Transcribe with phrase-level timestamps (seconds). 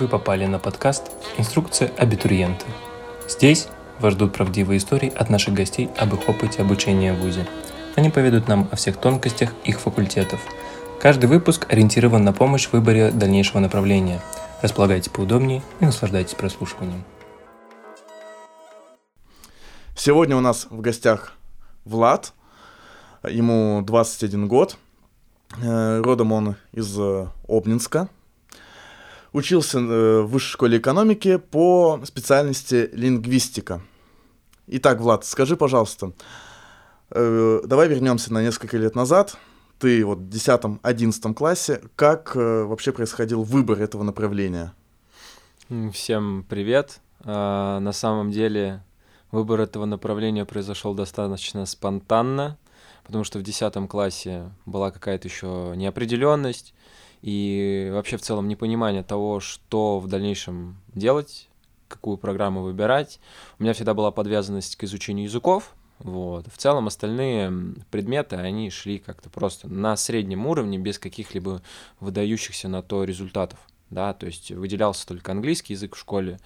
[0.00, 2.66] Вы попали на подкаст «Инструкция абитуриента».
[3.28, 3.68] Здесь
[4.00, 7.46] вас ждут правдивые истории от наших гостей об их опыте обучения в ВУЗе.
[7.94, 10.40] Они поведут нам о всех тонкостях их факультетов.
[11.00, 14.20] Каждый выпуск ориентирован на помощь в выборе дальнейшего направления.
[14.62, 17.04] Располагайтесь поудобнее и наслаждайтесь прослушиванием.
[19.94, 21.34] Сегодня у нас в гостях
[21.84, 22.32] Влад.
[23.22, 24.76] Ему 21 год.
[25.62, 28.08] Э, родом он из э, Обнинска.
[29.34, 33.82] Учился э, в высшей школе экономики по специальности лингвистика.
[34.68, 36.12] Итак, Влад, скажи, пожалуйста,
[37.10, 39.36] давай вернемся на несколько лет назад.
[39.78, 41.82] Ты вот в 10-11 классе.
[41.96, 44.72] Как вообще происходил выбор этого направления?
[45.92, 47.00] Всем привет.
[47.24, 48.82] На самом деле
[49.32, 52.56] выбор этого направления произошел достаточно спонтанно
[53.04, 56.74] потому что в 10 классе была какая-то еще неопределенность
[57.24, 61.48] и вообще в целом непонимание того, что в дальнейшем делать,
[61.88, 63.18] какую программу выбирать.
[63.58, 66.46] У меня всегда была подвязанность к изучению языков, вот.
[66.52, 71.62] В целом остальные предметы, они шли как-то просто на среднем уровне, без каких-либо
[71.98, 73.58] выдающихся на то результатов.
[73.88, 76.38] Да, то есть выделялся только английский язык в школе,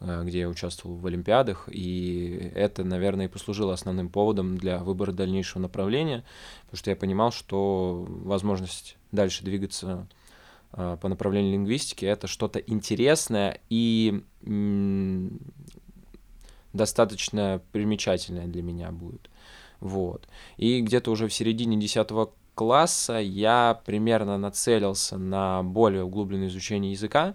[0.00, 5.12] Э, где я участвовал в Олимпиадах, и это, наверное, и послужило основным поводом для выбора
[5.12, 6.24] дальнейшего направления,
[6.64, 10.06] потому что я понимал, что возможность дальше двигаться
[10.74, 14.22] по направлению лингвистики это что-то интересное и
[16.72, 19.30] достаточно примечательное для меня будет.
[19.80, 20.28] Вот.
[20.56, 22.08] И где-то уже в середине 10
[22.54, 27.34] класса я примерно нацелился на более углубленное изучение языка,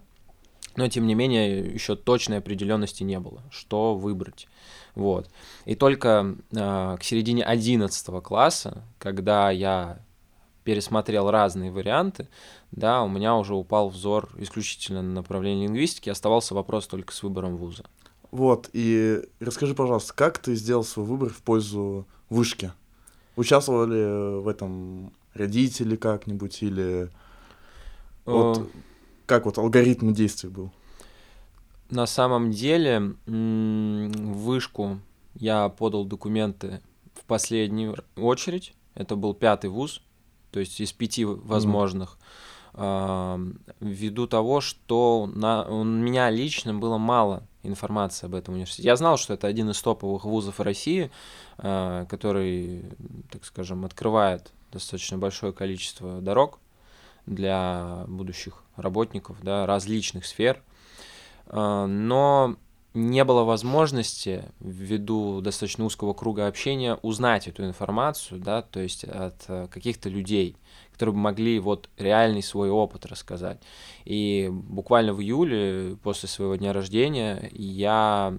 [0.76, 4.48] но тем не менее еще точной определенности не было, что выбрать.
[4.96, 5.30] Вот.
[5.66, 10.00] И только э, к середине 11 класса, когда я
[10.70, 12.28] пересмотрел разные варианты,
[12.72, 17.58] да, у меня уже упал взор исключительно на направление лингвистики, оставался вопрос только с выбором
[17.58, 17.86] вуза.
[18.30, 22.72] Вот, и расскажи, пожалуйста, как ты сделал свой выбор в пользу вышки?
[23.36, 27.10] Участвовали в этом родители как-нибудь или...
[28.26, 28.66] Вот, э,
[29.26, 30.72] как вот алгоритм действий был?
[31.90, 35.00] На самом деле, в вышку
[35.34, 36.80] я подал документы
[37.16, 38.76] в последнюю очередь.
[38.94, 40.04] Это был пятый вуз,
[40.52, 42.18] то есть из пяти возможных.
[42.18, 42.30] Mm-hmm.
[43.82, 48.88] Ввиду того, что на, у меня лично было мало информации об этом университете.
[48.88, 51.12] Я знал, что это один из топовых вузов России,
[51.58, 52.86] а, который,
[53.32, 56.60] так скажем, открывает достаточно большое количество дорог
[57.26, 60.62] для будущих работников да, различных сфер,
[61.48, 62.56] а, но
[62.94, 69.46] не было возможности ввиду достаточно узкого круга общения узнать эту информацию, да, то есть от
[69.48, 70.58] э, каких-то людей,
[70.92, 73.62] которые бы могли вот реальный свой опыт рассказать.
[74.06, 78.36] И буквально в июле, после своего дня рождения, я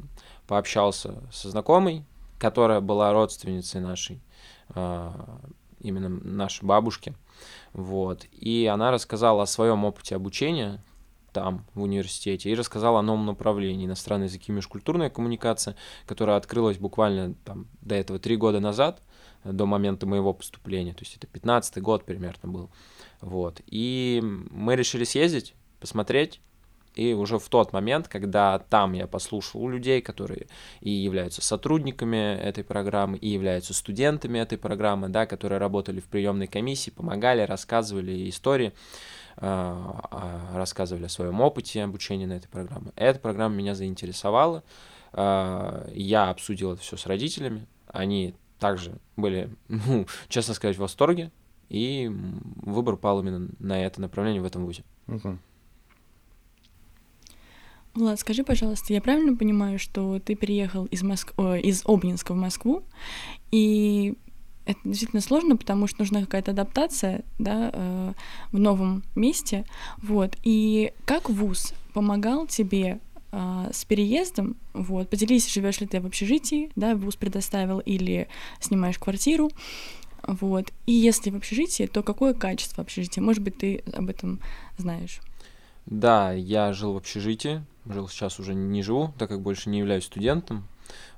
[0.48, 2.04] пообщался со знакомой,
[2.38, 4.20] которая была родственницей нашей,
[4.70, 5.38] а,
[5.80, 7.14] именно нашей бабушки,
[7.72, 8.24] вот.
[8.32, 10.82] И она рассказала о своем опыте обучения
[11.32, 15.76] там, в университете, и рассказала о новом направлении иностранные языки и межкультурная коммуникация,
[16.06, 19.02] которая открылась буквально там, до этого три года назад,
[19.44, 22.70] до момента моего поступления, то есть это 15 год примерно был.
[23.20, 23.60] Вот.
[23.66, 26.40] И мы решили съездить, посмотреть,
[26.94, 30.48] и уже в тот момент, когда там я послушал людей, которые
[30.80, 36.48] и являются сотрудниками этой программы, и являются студентами этой программы, да, которые работали в приемной
[36.48, 38.72] комиссии, помогали, рассказывали истории,
[39.40, 42.92] рассказывали о своем опыте обучения на этой программе.
[42.96, 44.62] Эта программа меня заинтересовала.
[45.12, 47.66] А, я обсудил это все с родителями.
[47.86, 51.30] Они также были, ну, честно сказать, в восторге.
[51.68, 54.84] И выбор пал именно на это направление в этом вузе.
[55.06, 55.38] Uh-huh.
[57.94, 61.32] Влад, скажи, пожалуйста, я правильно понимаю, что ты переехал из, Моск...
[61.36, 62.84] О, из Обнинска в Москву,
[63.50, 64.16] и
[64.66, 68.12] это действительно сложно, потому что нужна какая-то адаптация, да, э,
[68.52, 69.64] в новом месте,
[69.98, 70.36] вот.
[70.42, 73.00] И как вуз помогал тебе
[73.32, 78.28] э, с переездом, вот, поделись, живешь ли ты в общежитии, да, вуз предоставил или
[78.60, 79.50] снимаешь квартиру,
[80.26, 80.72] вот.
[80.86, 83.22] И если в общежитии, то какое качество общежития?
[83.22, 84.40] Может быть, ты об этом
[84.76, 85.20] знаешь?
[85.86, 90.04] Да, я жил в общежитии, жил сейчас уже не живу, так как больше не являюсь
[90.04, 90.66] студентом.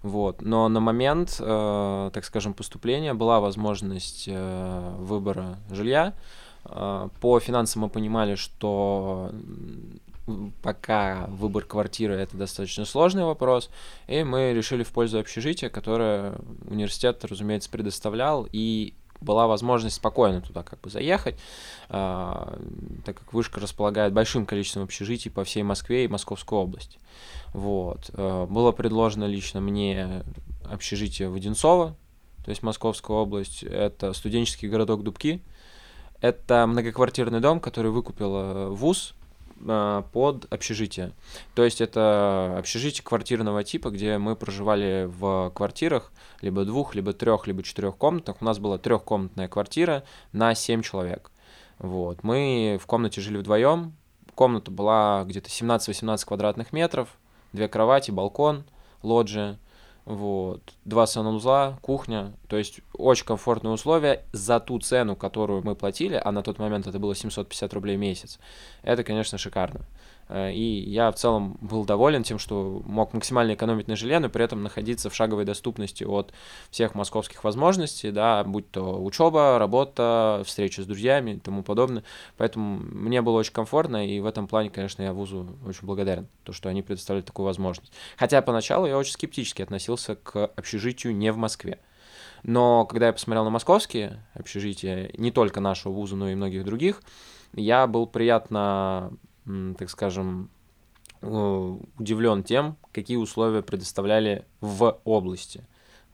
[0.02, 0.42] Вот.
[0.42, 6.14] Но на момент, э, так скажем, поступления была возможность э, выбора жилья.
[6.64, 9.30] Э, по финансам мы понимали, что
[10.62, 13.70] пока выбор квартиры это достаточно сложный вопрос,
[14.06, 16.34] и мы решили в пользу общежития, которое
[16.64, 21.36] университет, разумеется, предоставлял, и была возможность спокойно туда как бы заехать,
[21.88, 22.58] а,
[23.04, 26.98] так как вышка располагает большим количеством общежитий по всей Москве и Московской области.
[27.52, 28.10] Вот.
[28.14, 30.24] А, было предложено лично мне
[30.64, 31.96] общежитие Воденцова,
[32.44, 35.42] то есть Московская область, это студенческий городок Дубки,
[36.20, 39.14] это многоквартирный дом, который выкупил ВУЗ
[39.68, 41.12] а, под общежитие.
[41.54, 47.46] То есть это общежитие квартирного типа, где мы проживали в квартирах, либо двух, либо трех,
[47.46, 48.36] либо четырех комнатах.
[48.40, 51.30] У нас была трехкомнатная квартира на семь человек.
[51.78, 52.22] Вот.
[52.22, 53.94] Мы в комнате жили вдвоем.
[54.34, 57.08] Комната была где-то 17-18 квадратных метров,
[57.52, 58.64] две кровати, балкон,
[59.02, 59.58] лоджия.
[60.04, 60.74] Вот.
[60.84, 62.32] Два санузла, кухня.
[62.48, 66.86] То есть очень комфортные условия за ту цену, которую мы платили, а на тот момент
[66.86, 68.38] это было 750 рублей в месяц.
[68.82, 69.82] Это, конечно, шикарно.
[70.28, 74.28] Э, и я в целом был доволен тем, что мог максимально экономить на жилье, но
[74.28, 76.32] при этом находиться в шаговой доступности от
[76.70, 82.04] всех московских возможностей, да, будь то учеба, работа, встречи с друзьями и тому подобное.
[82.36, 86.52] Поэтому мне было очень комфортно, и в этом плане, конечно, я вузу очень благодарен, то,
[86.52, 87.92] что они предоставили такую возможность.
[88.16, 91.78] Хотя поначалу я очень скептически относился к общежитию не в Москве.
[92.42, 97.00] Но когда я посмотрел на московские общежития, не только нашего вуза, но и многих других,
[97.54, 99.12] я был приятно
[99.44, 100.50] так скажем,
[101.20, 105.66] удивлен тем, какие условия предоставляли в области,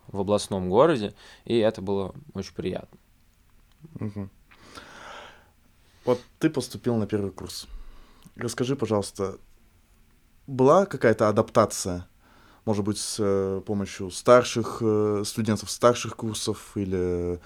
[0.06, 1.14] в областном городе,
[1.44, 2.98] и это было очень приятно.
[4.00, 4.28] Угу.
[6.04, 7.66] Вот ты поступил на первый курс.
[8.36, 9.38] Расскажи, пожалуйста,
[10.46, 12.06] была какая-то адаптация,
[12.64, 17.40] может быть, с э, помощью старших э, студентов старших курсов или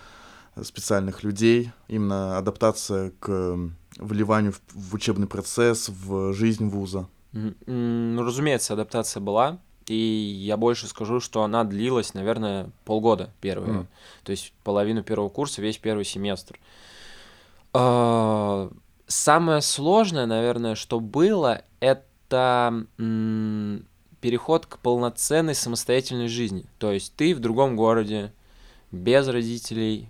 [0.62, 3.56] специальных людей, именно адаптация к
[3.98, 7.08] вливанию в, в учебный процесс, в жизнь вуза?
[7.32, 9.58] Ну, разумеется, адаптация была.
[9.86, 13.80] И я больше скажу, что она длилась, наверное, полгода первые.
[13.80, 13.86] Mm.
[14.22, 16.58] То есть половину первого курса, весь первый семестр.
[17.72, 18.70] А,
[19.06, 22.86] самое сложное, наверное, что было, это
[24.20, 26.64] переход к полноценной самостоятельной жизни.
[26.78, 28.32] То есть ты в другом городе,
[28.92, 30.08] без родителей,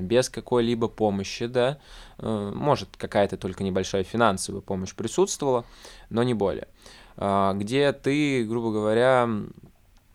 [0.00, 1.78] без какой-либо помощи, да,
[2.18, 5.64] э, может какая-то только небольшая финансовая помощь присутствовала,
[6.10, 6.68] но не более,
[7.16, 9.28] а, где ты, грубо говоря,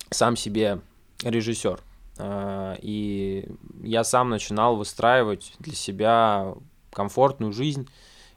[0.09, 0.81] сам себе
[1.24, 1.80] режиссер.
[2.18, 3.47] А, и
[3.83, 6.56] я сам начинал выстраивать для себя
[6.91, 7.88] комфортную жизнь.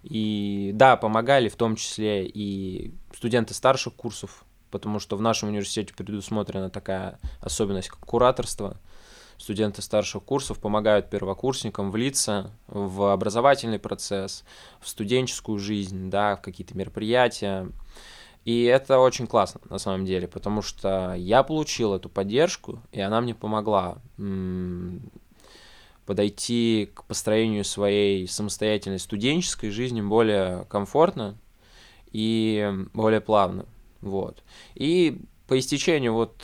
[0.03, 5.95] И да, помогали в том числе и студенты старших курсов, потому что в нашем университете
[5.95, 8.77] предусмотрена такая особенность, как кураторство–
[9.43, 14.45] студенты старших курсов помогают первокурсникам влиться в образовательный процесс,
[14.81, 17.69] в студенческую жизнь, да, в какие-то мероприятия.
[18.45, 23.21] И это очень классно, на самом деле, потому что я получил эту поддержку, и она
[23.21, 23.99] мне помогла
[26.07, 31.37] подойти к построению своей самостоятельной студенческой жизни более комфортно
[32.13, 33.67] и более плавно.
[34.01, 34.45] Вот.
[34.75, 36.35] И по истечению вот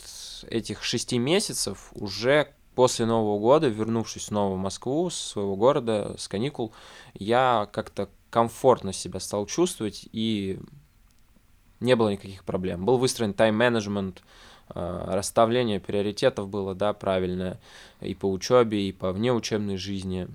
[0.49, 6.29] этих шести месяцев уже после Нового года, вернувшись снова в Москву, с своего города, с
[6.29, 6.71] каникул,
[7.13, 10.61] я как-то комфортно себя стал чувствовать, и
[11.81, 12.85] не было никаких проблем.
[12.85, 14.23] Был выстроен тайм-менеджмент,
[14.73, 17.59] э, расставление приоритетов было, да, правильное,
[17.99, 20.29] и по учебе, и по внеучебной жизни.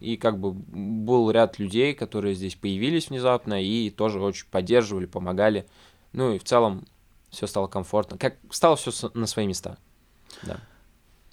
[0.00, 5.68] И как бы был ряд людей, которые здесь появились внезапно и тоже очень поддерживали, помогали.
[6.12, 6.84] Ну и в целом
[7.30, 8.18] все стало комфортно.
[8.18, 9.78] Как стало все на свои места.
[10.42, 10.58] Да.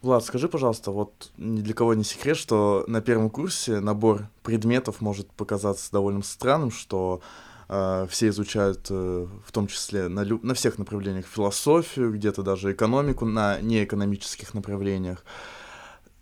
[0.03, 5.01] Влад, скажи, пожалуйста, вот ни для кого не секрет, что на первом курсе набор предметов
[5.01, 7.21] может показаться довольно странным, что
[7.67, 12.73] э, все изучают, э, в том числе на, лю- на всех направлениях, философию, где-то даже
[12.73, 15.25] экономику на неэкономических направлениях.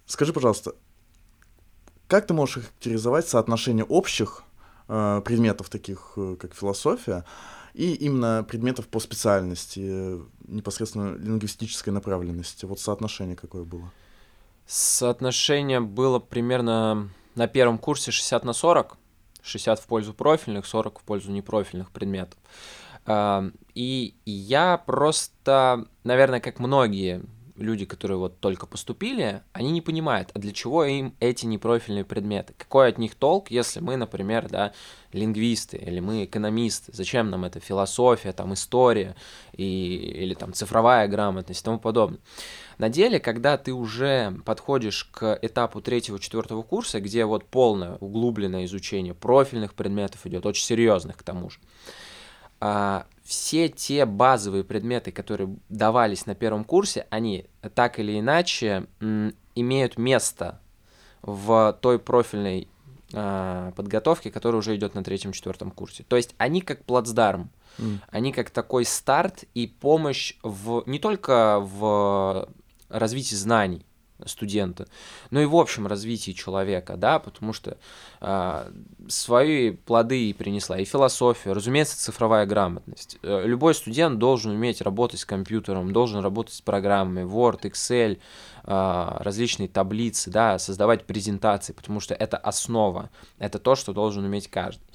[0.06, 0.74] Скажи, пожалуйста,
[2.08, 4.44] как ты можешь характеризовать соотношение общих
[4.88, 7.26] э, предметов, таких э, как философия,
[7.74, 12.66] и именно предметов по специальности, непосредственно лингвистической направленности.
[12.66, 13.92] Вот соотношение какое было?
[14.66, 18.98] Соотношение было примерно на первом курсе 60 на 40.
[19.44, 22.40] 60 в пользу профильных, 40 в пользу непрофильных предметов.
[23.76, 27.24] И я просто, наверное, как многие
[27.56, 32.54] люди, которые вот только поступили, они не понимают, а для чего им эти непрофильные предметы?
[32.58, 34.74] Какой от них толк, если мы, например, да,
[35.12, 36.92] лингвисты или мы экономисты?
[36.94, 39.16] Зачем нам это философия, там, история
[39.54, 42.20] и, или там цифровая грамотность и тому подобное?
[42.78, 49.14] На деле, когда ты уже подходишь к этапу третьего-четвертого курса, где вот полное углубленное изучение
[49.14, 51.60] профильных предметов идет, очень серьезных к тому же,
[52.60, 58.86] а, все те базовые предметы, которые давались на первом курсе, они так или иначе
[59.56, 60.62] имеют место
[61.24, 62.68] в той профильной
[63.12, 66.06] э, подготовке, которая уже идет на третьем-четвертом курсе.
[66.08, 67.98] То есть они как плацдарм, mm.
[68.10, 72.48] они как такой старт и помощь в не только в
[72.90, 73.88] развитии знаний,
[74.26, 74.88] студента,
[75.30, 77.78] но и в общем развитии человека, да, потому что
[78.22, 78.72] э,
[79.08, 83.18] свои плоды принесла и философия, разумеется, цифровая грамотность.
[83.24, 88.18] Э, любой студент должен уметь работать с компьютером, должен работать с программами Word, Excel,
[88.64, 94.48] э, различные таблицы, да, создавать презентации, потому что это основа, это то, что должен уметь
[94.50, 94.86] каждый.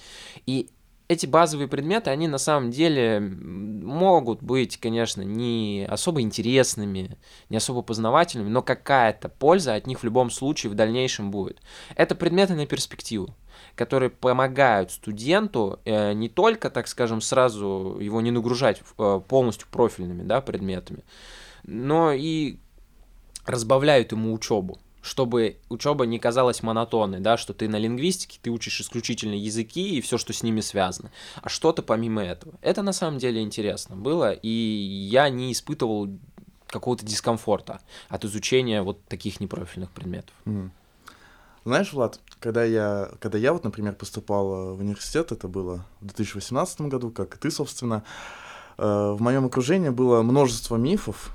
[0.47, 0.71] И
[1.11, 7.83] эти базовые предметы, они на самом деле могут быть, конечно, не особо интересными, не особо
[7.83, 11.61] познавательными, но какая-то польза от них в любом случае в дальнейшем будет.
[11.97, 13.35] Это предметы на перспективу
[13.75, 20.23] которые помогают студенту э, не только, так скажем, сразу его не нагружать э, полностью профильными
[20.23, 21.05] да, предметами,
[21.65, 22.57] но и
[23.45, 28.81] разбавляют ему учебу чтобы учеба не казалась монотонной, да, что ты на лингвистике, ты учишь
[28.81, 31.11] исключительно языки и все, что с ними связано,
[31.43, 32.55] а что-то помимо этого.
[32.61, 36.09] Это на самом деле интересно было, и я не испытывал
[36.67, 40.35] какого-то дискомфорта от изучения вот таких непрофильных предметов.
[40.45, 40.71] Mm.
[41.65, 46.83] Знаешь, Влад, когда я, когда я вот, например, поступал в университет, это было в 2018
[46.83, 48.03] году, как и ты, собственно,
[48.79, 51.31] э, в моем окружении было множество мифов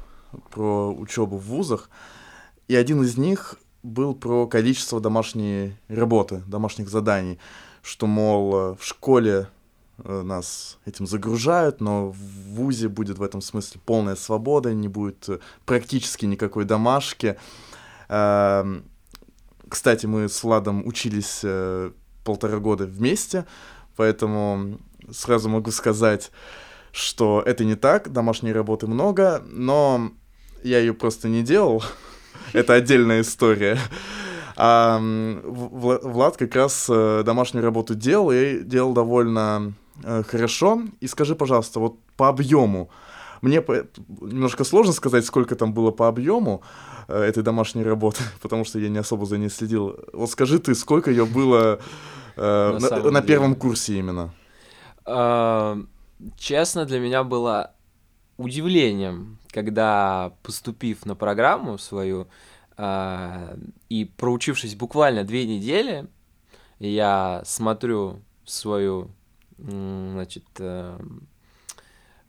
[0.50, 1.90] про учебу в вузах,
[2.68, 7.40] и один из них был про количество домашней работы, домашних заданий,
[7.82, 9.48] что, мол, э, в школе
[10.00, 15.30] э, нас этим загружают, но в ВУЗе будет в этом смысле полная свобода, не будет
[15.30, 17.38] э, практически никакой домашки.
[18.10, 18.86] Эм,
[19.70, 21.44] кстати, мы с Владом учились
[22.24, 23.46] полтора года вместе,
[23.96, 24.80] поэтому
[25.12, 26.32] сразу могу сказать,
[26.92, 30.12] что это не так, домашней работы много, но
[30.64, 31.84] я ее просто не делал,
[32.56, 33.78] это отдельная история.
[34.58, 40.84] А Влад как раз э, домашнюю работу делал и делал довольно э, хорошо.
[41.02, 42.90] И скажи, пожалуйста, вот по объему.
[43.42, 43.62] Мне
[44.22, 46.62] немножко сложно сказать, сколько там было по объему
[47.10, 50.00] э, этой домашней работы, потому что я не особо за ней следил.
[50.14, 51.80] Вот скажи ты, сколько ее было
[52.38, 54.34] на, на, на первом курсе именно?
[55.06, 55.78] А,
[56.38, 57.72] честно, для меня было
[58.38, 62.28] удивлением, когда, поступив на программу свою
[62.78, 63.58] э,
[63.88, 66.08] и проучившись буквально две недели,
[66.80, 69.12] я смотрю свою,
[69.58, 71.00] значит, э,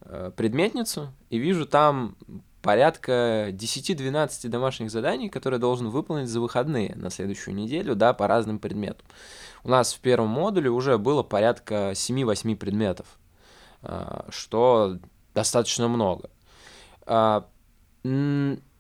[0.02, 2.14] э, предметницу и вижу там
[2.62, 8.61] порядка 10-12 домашних заданий, которые должен выполнить за выходные на следующую неделю, да, по разным
[8.61, 9.04] предметам.
[9.64, 13.18] У нас в первом модуле уже было порядка 7-8 предметов,
[13.83, 15.00] а, что
[15.35, 16.30] достаточно много.
[17.07, 17.47] А,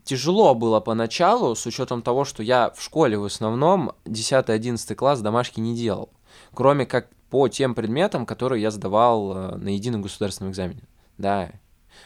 [0.04, 5.60] тяжело было поначалу, с учетом того, что я в школе в основном 10-11 класс домашки
[5.60, 6.10] не делал,
[6.54, 10.82] кроме как по тем предметам, которые я сдавал э, на едином государственном экзамене,
[11.18, 11.50] да,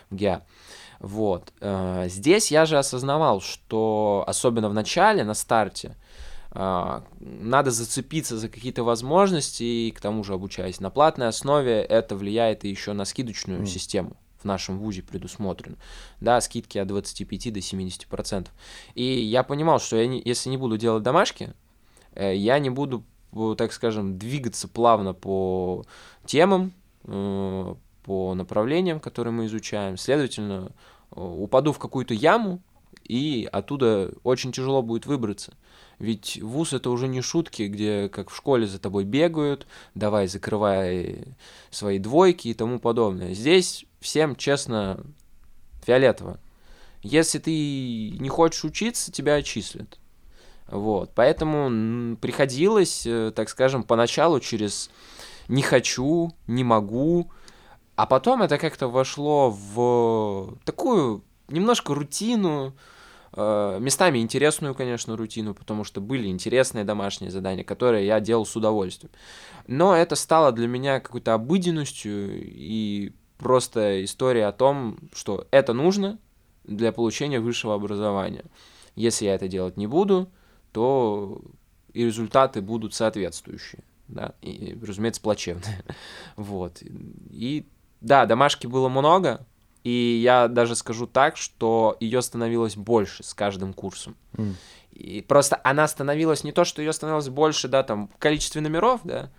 [0.09, 0.43] в ГИА.
[0.99, 1.53] Вот.
[1.61, 5.95] Э, здесь я же осознавал, что особенно в начале, на старте,
[6.53, 12.17] э, надо зацепиться за какие-то возможности, и к тому же обучаясь на платной основе, это
[12.17, 13.67] влияет еще на скидочную mm.
[13.67, 15.77] систему в нашем ВУЗе предусмотрено,
[16.21, 18.49] да, скидки от 25 до 70%.
[18.95, 21.53] И я понимал, что я не, если не буду делать домашки,
[22.15, 25.85] э, я не буду, э, так скажем, двигаться плавно по
[26.27, 26.73] темам,
[27.05, 29.97] э, по направлениям, которые мы изучаем.
[29.97, 30.73] Следовательно,
[31.11, 32.61] упаду в какую-то яму,
[33.05, 35.55] и оттуда очень тяжело будет выбраться.
[35.99, 41.27] Ведь вуз это уже не шутки, где как в школе за тобой бегают, давай закрывай
[41.71, 43.35] свои двойки и тому подобное.
[43.35, 45.05] Здесь всем честно
[45.85, 46.39] фиолетово.
[47.03, 49.99] Если ты не хочешь учиться, тебя отчислят.
[50.67, 54.91] Вот, поэтому приходилось, э, так скажем, поначалу через
[55.49, 57.31] не хочу, не могу,
[57.97, 62.75] а потом это как-то вошло в такую немножко рутину,
[63.33, 68.55] э, местами интересную, конечно, рутину, потому что были интересные домашние задания, которые я делал с
[68.55, 69.11] удовольствием.
[69.67, 76.19] Но это стало для меня какой-то обыденностью и просто история о том, что это нужно
[76.65, 78.45] для получения высшего образования.
[78.95, 80.31] Если я это делать не буду,
[80.73, 81.41] то
[81.93, 85.83] и результаты будут соответствующие, да, и, разумеется, плачевные.
[86.37, 86.83] вот.
[87.31, 87.67] И
[88.01, 89.47] да, домашки было много,
[89.83, 94.17] и я даже скажу так, что ее становилось больше с каждым курсом.
[94.35, 94.55] Mm.
[94.93, 99.01] И просто она становилась не то, что ее становилось больше, да, там, в количестве номеров,
[99.05, 99.31] да,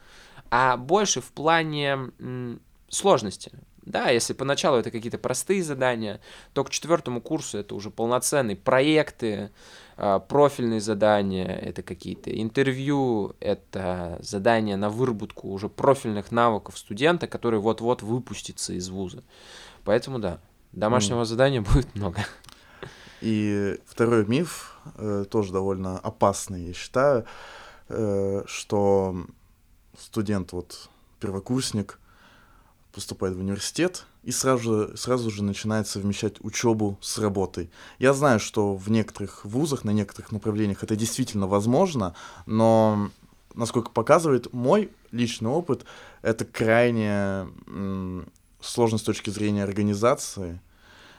[0.50, 3.52] а больше в плане м, сложности
[3.84, 6.22] Да, если поначалу это какие-то простые задания,
[6.54, 9.52] то к четвертому курсу это уже полноценные проекты,
[9.98, 17.60] а, профильные задания, это какие-то интервью, это задания на выработку уже профильных навыков студента, который
[17.60, 19.24] вот-вот выпустится из вуза.
[19.84, 20.40] Поэтому да,
[20.72, 21.26] домашнего mm.
[21.26, 22.26] задания будет много.
[23.22, 27.26] И второй миф, э, тоже довольно опасный, я считаю,
[27.90, 29.16] э, что
[29.98, 32.00] студент, вот первокурсник,
[32.92, 37.72] поступает в университет и сразу же, сразу же начинает совмещать учебу с работой.
[38.00, 43.10] Я знаю, что в некоторых вузах, на некоторых направлениях это действительно возможно, но,
[43.56, 45.86] насколько показывает мой личный опыт,
[46.22, 47.48] это крайне
[48.62, 50.62] сложно с точки зрения организации,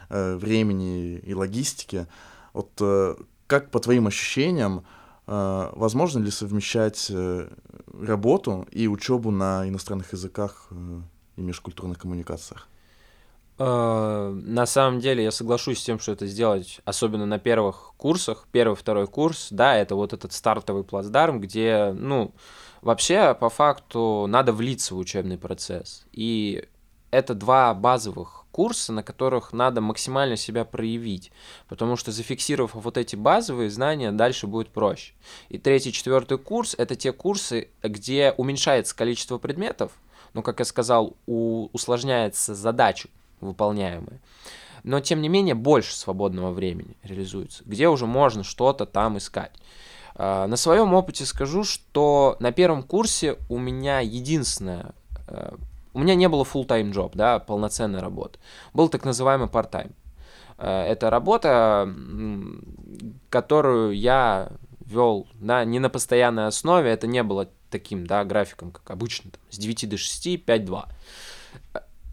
[0.08, 2.06] э, времени и логистики.
[2.52, 4.84] Вот э, как по твоим ощущениям,
[5.26, 7.10] э, возможно ли совмещать
[8.00, 10.68] работу и учебу на иностранных языках
[11.36, 12.68] и межкультурных коммуникациях?
[13.58, 18.46] Э, на самом деле я соглашусь с тем, что это сделать, особенно на первых курсах,
[18.50, 22.34] первый, второй курс, да, это вот этот стартовый плацдарм, где, ну,
[22.80, 26.06] вообще, по факту, надо влиться в учебный процесс.
[26.12, 26.66] И
[27.10, 31.30] это два базовых курса, на которых надо максимально себя проявить,
[31.68, 35.12] потому что зафиксировав вот эти базовые знания, дальше будет проще.
[35.48, 39.92] И третий, четвертый курс— это те курсы, где уменьшается количество предметов,
[40.34, 43.08] но, как я сказал, у, усложняется задача
[43.40, 44.20] выполняемая.
[44.84, 49.52] Но, тем не менее, больше свободного времени реализуется, где уже можно что-то там искать.
[50.14, 54.94] А, на своем опыте скажу, что на первом курсе у меня единственное,
[55.28, 55.54] э,
[55.94, 58.38] у меня не было full-time job, да, полноценной работы.
[58.74, 59.92] Был так называемый part-time.
[60.58, 61.88] Э, это работа,
[63.30, 64.50] которую я
[64.84, 69.40] вел да, не на постоянной основе, это не было таким, да, графиком, как обычно, там,
[69.50, 70.84] с 9 до 6, 5-2.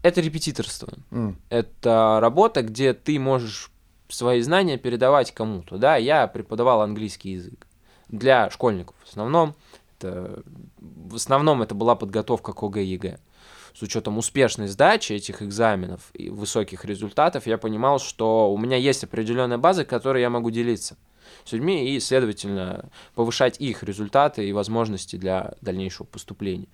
[0.02, 0.88] Это репетиторство.
[1.10, 1.36] Mm.
[1.50, 3.70] Это работа, где ты можешь
[4.08, 5.78] свои знания передавать кому-то.
[5.78, 7.66] Да, я преподавал английский язык
[8.08, 9.54] для школьников в основном.
[9.98, 10.42] Это,
[10.78, 13.20] в основном это была подготовка к ОГЭ ЕГЭ.
[13.74, 19.04] С учетом успешной сдачи этих экзаменов и высоких результатов, я понимал, что у меня есть
[19.04, 20.96] определенная база, которой я могу делиться
[21.50, 26.68] с людьми и, следовательно, повышать их результаты и возможности для дальнейшего поступления.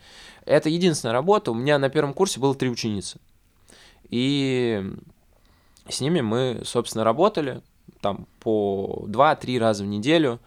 [0.45, 1.51] Это единственная работа.
[1.51, 3.19] У меня на первом курсе было три ученицы.
[4.11, 4.85] И
[5.89, 7.62] с ними мы, собственно, работали
[8.01, 10.41] там по 2-3 раза в неделю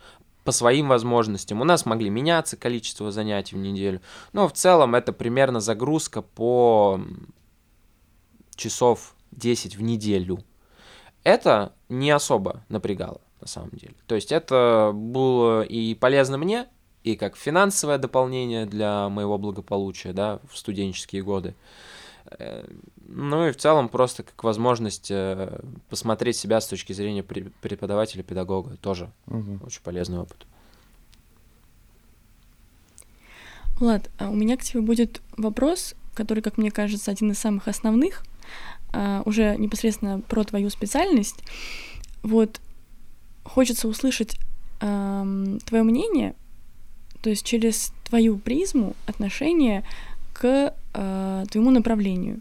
[0.43, 1.59] по своим возможностям.
[1.61, 4.01] У нас могли меняться количество занятий в неделю.
[4.31, 7.01] Но в целом это примерно загрузка по
[8.55, 10.43] часов 10 в неделю.
[11.23, 13.95] Это не особо напрягало на самом деле.
[14.07, 16.67] То есть это было и полезно мне,
[17.03, 21.55] и как финансовое дополнение для моего благополучия, да, в студенческие годы.
[22.37, 22.65] Э,
[23.07, 28.77] ну и в целом просто как возможность э, посмотреть себя с точки зрения преподавателя, педагога.
[28.77, 29.59] Тоже угу.
[29.65, 30.45] очень полезный опыт.
[33.79, 37.69] Влад, а у меня к тебе будет вопрос, который, как мне кажется, один из самых
[37.69, 38.23] основных,
[38.91, 41.37] а, уже непосредственно про твою специальность.
[42.21, 42.59] Вот
[43.43, 44.37] хочется услышать
[44.81, 46.35] эм, твое мнение,
[47.21, 49.83] то есть через твою призму отношения
[50.33, 52.39] к э, твоему направлению.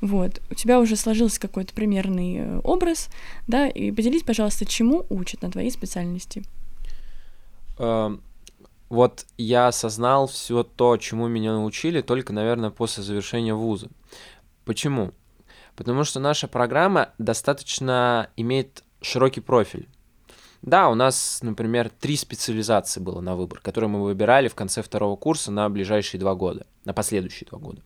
[0.00, 0.40] Вот.
[0.50, 3.08] У тебя уже сложился какой-то примерный э, образ,
[3.48, 6.44] да, и поделись, пожалуйста, чему учат на твоей специальности.
[7.78, 8.22] Эм,
[8.88, 13.88] вот я осознал все то, чему меня научили, только, наверное, после завершения вуза.
[14.64, 15.12] Почему?
[15.74, 19.88] Потому что наша программа достаточно имеет широкий профиль.
[20.62, 25.16] Да, у нас, например, три специализации было на выбор, которые мы выбирали в конце второго
[25.16, 27.82] курса на ближайшие два года, на последующие два года.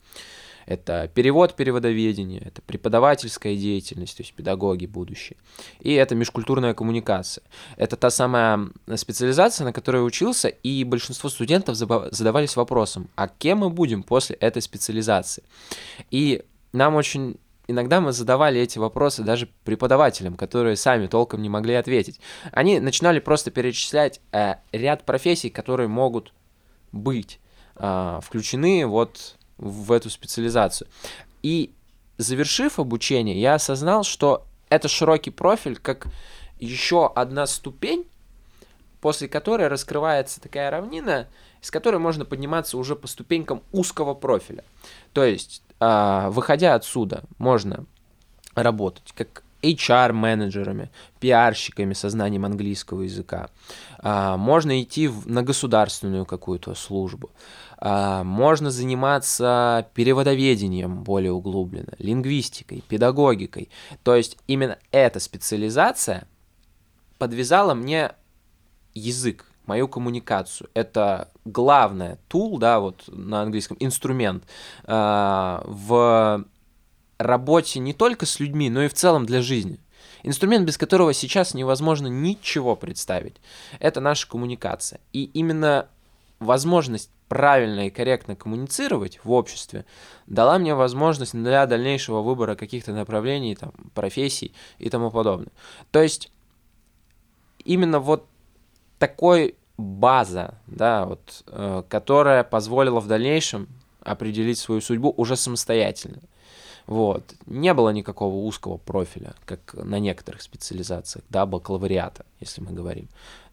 [0.67, 5.37] Это перевод, переводоведение, это преподавательская деятельность, то есть педагоги будущие.
[5.81, 7.45] И это межкультурная коммуникация.
[7.77, 13.71] Это та самая специализация, на которой учился, и большинство студентов задавались вопросом, а кем мы
[13.71, 15.45] будем после этой специализации?
[16.11, 17.37] И нам очень
[17.69, 22.21] иногда мы задавали эти вопросы даже преподавателям, которые сами толком не могли ответить.
[22.53, 26.33] Они начинали просто перечислять э, ряд профессий, которые могут
[26.93, 27.41] быть
[27.77, 30.89] э, включены вот в эту специализацию.
[31.43, 31.73] И
[32.19, 36.07] завершив обучение, я осознал, что это широкий профиль, как
[36.59, 38.07] еще одна ступень,
[39.01, 41.29] после которой раскрывается такая равнина,
[41.67, 44.63] с которой можно подниматься уже по ступенькам узкого профиля.
[45.13, 47.87] То есть а, выходя отсюда, можно
[48.55, 53.51] работать как HR-менеджерами, пиарщиками со знанием английского языка.
[53.99, 57.33] А, можно идти на государственную какую-то службу.
[57.79, 63.71] А, можно заниматься переводоведением более углубленно, лингвистикой, педагогикой.
[64.05, 66.29] То есть именно эта специализация
[67.19, 68.13] подвязала мне
[68.95, 70.71] язык, мою коммуникацию.
[70.75, 74.45] Это главное тул, да, вот на английском, инструмент
[74.85, 76.45] э, в
[77.19, 79.81] работе не только с людьми, но и в целом для жизни.
[80.23, 83.37] Инструмент, без которого сейчас невозможно ничего представить.
[83.79, 85.01] Это наша коммуникация.
[85.13, 85.89] И именно
[86.41, 89.85] возможность правильно и корректно коммуницировать в обществе
[90.27, 95.53] дала мне возможность для дальнейшего выбора каких-то направлений, там, профессий и тому подобное.
[95.91, 96.31] То есть
[97.65, 98.27] именно вот
[98.99, 103.69] такой база, да, вот, э, которая позволила в дальнейшем
[104.01, 106.21] определить свою судьбу уже самостоятельно.
[106.87, 107.35] Вот.
[107.47, 113.09] Не было никакого узкого профиля, как на некоторых специализациях, да, бакалавриата, если мы говорим.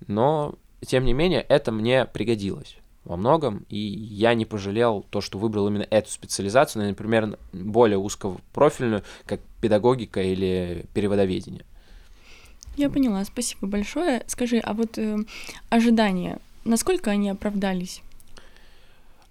[0.08, 5.38] Но, тем не менее, это мне пригодилось во многом, и я не пожалел то, что
[5.38, 11.66] выбрал именно эту специализацию, например, более узкопрофильную, как педагогика или переводоведение.
[12.76, 14.24] Я поняла, спасибо большое.
[14.28, 15.18] Скажи, а вот э,
[15.70, 18.02] ожидания, насколько они оправдались?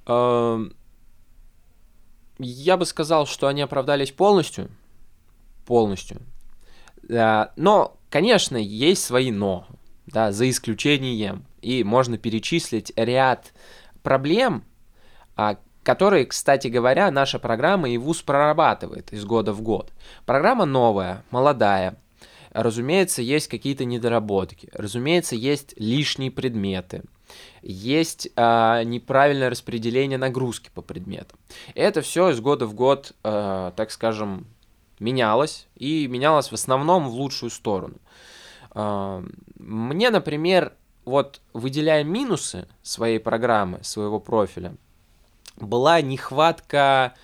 [0.06, 0.72] Эм,
[2.38, 4.70] я бы сказал, что они оправдались полностью.
[5.66, 6.20] Полностью.
[7.08, 9.66] Но, конечно, есть свои но,
[10.06, 11.44] да, за исключением.
[11.60, 13.52] И можно перечислить ряд
[14.02, 14.64] проблем,
[15.36, 19.92] а, которые, кстати говоря, наша программа и ВУЗ прорабатывает из года в год.
[20.26, 21.96] Программа новая, молодая,
[22.52, 24.68] Разумеется, есть какие-то недоработки.
[24.72, 27.02] Разумеется, есть лишние предметы.
[27.62, 31.38] Есть э, неправильное распределение нагрузки по предметам.
[31.74, 34.46] Это все из года в год, э, так скажем,
[34.98, 35.66] менялось.
[35.76, 37.96] И менялось в основном в лучшую сторону.
[38.74, 39.24] Э,
[39.58, 40.74] мне, например,
[41.06, 44.74] вот выделяя минусы своей программы, своего профиля,
[45.56, 47.14] была нехватка...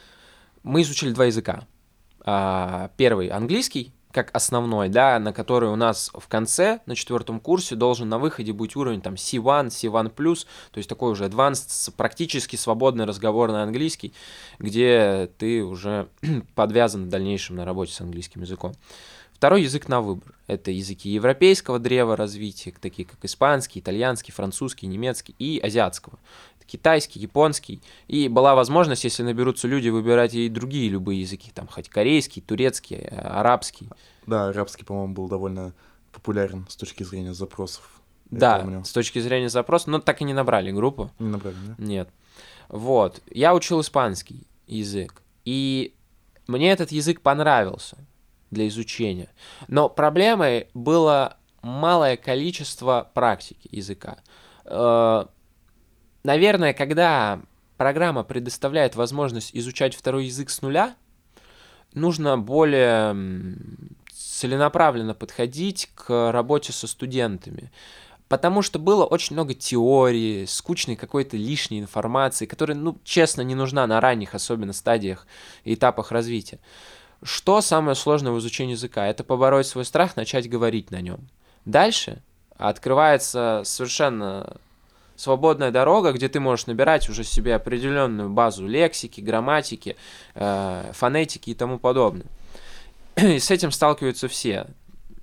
[0.63, 1.67] Мы изучили два языка.
[2.97, 8.09] Первый английский, как основной, да, на который у нас в конце, на четвертом курсе, должен
[8.09, 13.53] на выходе быть уровень там C1, C1+, то есть такой уже advanced, практически свободный разговор
[13.53, 14.13] на английский,
[14.59, 16.09] где ты уже
[16.57, 18.75] подвязан в дальнейшем на работе с английским языком.
[19.35, 20.35] Второй язык на выбор.
[20.49, 26.19] Это языки европейского древа развития, такие как испанский, итальянский, французский, немецкий и азиатского
[26.69, 27.83] китайский, японский.
[28.07, 32.99] И была возможность, если наберутся люди, выбирать и другие любые языки, там хоть корейский, турецкий,
[32.99, 33.89] э, арабский.
[34.27, 35.73] Да, арабский, по-моему, был довольно
[36.13, 38.01] популярен с точки зрения запросов.
[38.31, 41.11] Да, с точки зрения запросов, но так и не набрали группу.
[41.19, 41.75] Не набрали, да?
[41.79, 42.11] Нет.
[42.69, 43.23] Вот.
[43.31, 45.23] Я учил испанский язык.
[45.47, 45.95] И
[46.47, 47.97] мне этот язык понравился
[48.51, 49.31] для изучения.
[49.67, 54.19] Но проблемой было малое количество практики языка.
[56.25, 57.41] Наверное, когда
[57.77, 60.95] программа предоставляет возможность изучать второй язык с нуля,
[61.95, 63.17] нужно более
[64.13, 67.71] целенаправленно подходить к работе со студентами.
[68.29, 73.87] Потому что было очень много теории, скучной какой-то лишней информации, которая, ну, честно, не нужна
[73.87, 75.27] на ранних, особенно стадиях
[75.65, 76.59] и этапах развития.
[77.23, 79.07] Что самое сложное в изучении языка?
[79.07, 81.29] Это побороть свой страх, начать говорить на нем.
[81.65, 82.23] Дальше
[82.57, 84.59] открывается совершенно
[85.19, 89.97] свободная дорога, где ты можешь набирать уже себе определенную базу лексики, грамматики,
[90.35, 92.27] э, фонетики и тому подобное.
[93.17, 94.69] И с этим сталкиваются все.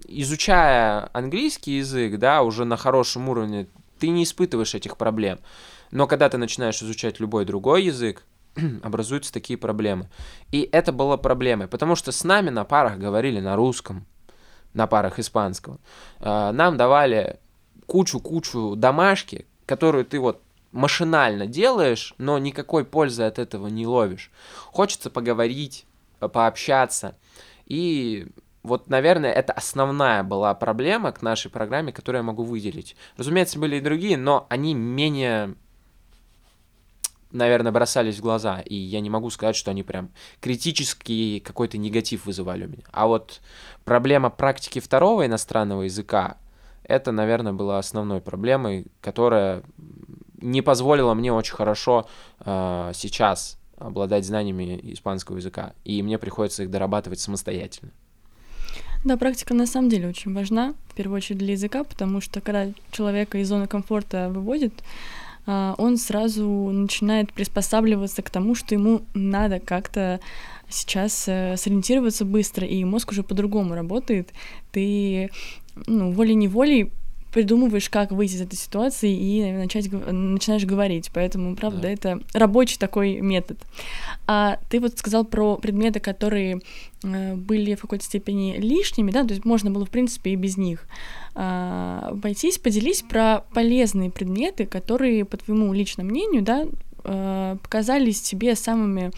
[0.05, 5.39] Изучая английский язык, да, уже на хорошем уровне, ты не испытываешь этих проблем.
[5.91, 8.23] Но когда ты начинаешь изучать любой другой язык,
[8.83, 10.09] образуются такие проблемы.
[10.51, 14.05] И это было проблемой, потому что с нами на парах говорили на русском,
[14.73, 15.79] на парах испанского.
[16.19, 17.39] Э, нам давали
[17.85, 24.29] кучу-кучу домашки, которую ты вот машинально делаешь, но никакой пользы от этого не ловишь.
[24.65, 25.85] Хочется поговорить,
[26.19, 27.15] пообщаться.
[27.65, 28.27] И
[28.61, 32.95] вот, наверное, это основная была проблема к нашей программе, которую я могу выделить.
[33.15, 35.55] Разумеется, были и другие, но они менее,
[37.31, 38.59] наверное, бросались в глаза.
[38.59, 40.09] И я не могу сказать, что они прям
[40.41, 42.83] критический какой-то негатив вызывали у меня.
[42.91, 43.39] А вот
[43.85, 46.37] проблема практики второго иностранного языка,
[46.87, 49.63] это, наверное, была основной проблемой, которая
[50.41, 52.07] не позволила мне очень хорошо
[52.39, 57.91] э, сейчас обладать знаниями испанского языка, и мне приходится их дорабатывать самостоятельно.
[59.03, 62.67] Да, практика на самом деле очень важна, в первую очередь для языка, потому что когда
[62.91, 64.73] человека из зоны комфорта выводит,
[65.45, 70.19] а, он сразу начинает приспосабливаться к тому, что ему надо как-то
[70.69, 74.29] сейчас э, сориентироваться быстро, и мозг уже по-другому работает.
[74.71, 75.29] Ты
[75.87, 76.91] ну, волей-неволей
[77.35, 81.11] придумываешь, как выйти из этой ситуации и начать, начинаешь говорить.
[81.13, 81.89] Поэтому, правда, да.
[81.89, 83.57] это рабочий такой метод.
[84.25, 86.61] А ты вот сказал про предметы, которые
[87.03, 90.55] э, были в какой-то степени лишними, да, то есть можно было, в принципе, и без
[90.55, 90.87] них
[91.33, 92.57] а, обойтись.
[92.57, 96.65] Поделись про полезные предметы, которые, по твоему личному мнению, да,
[97.03, 99.11] э, показались тебе самыми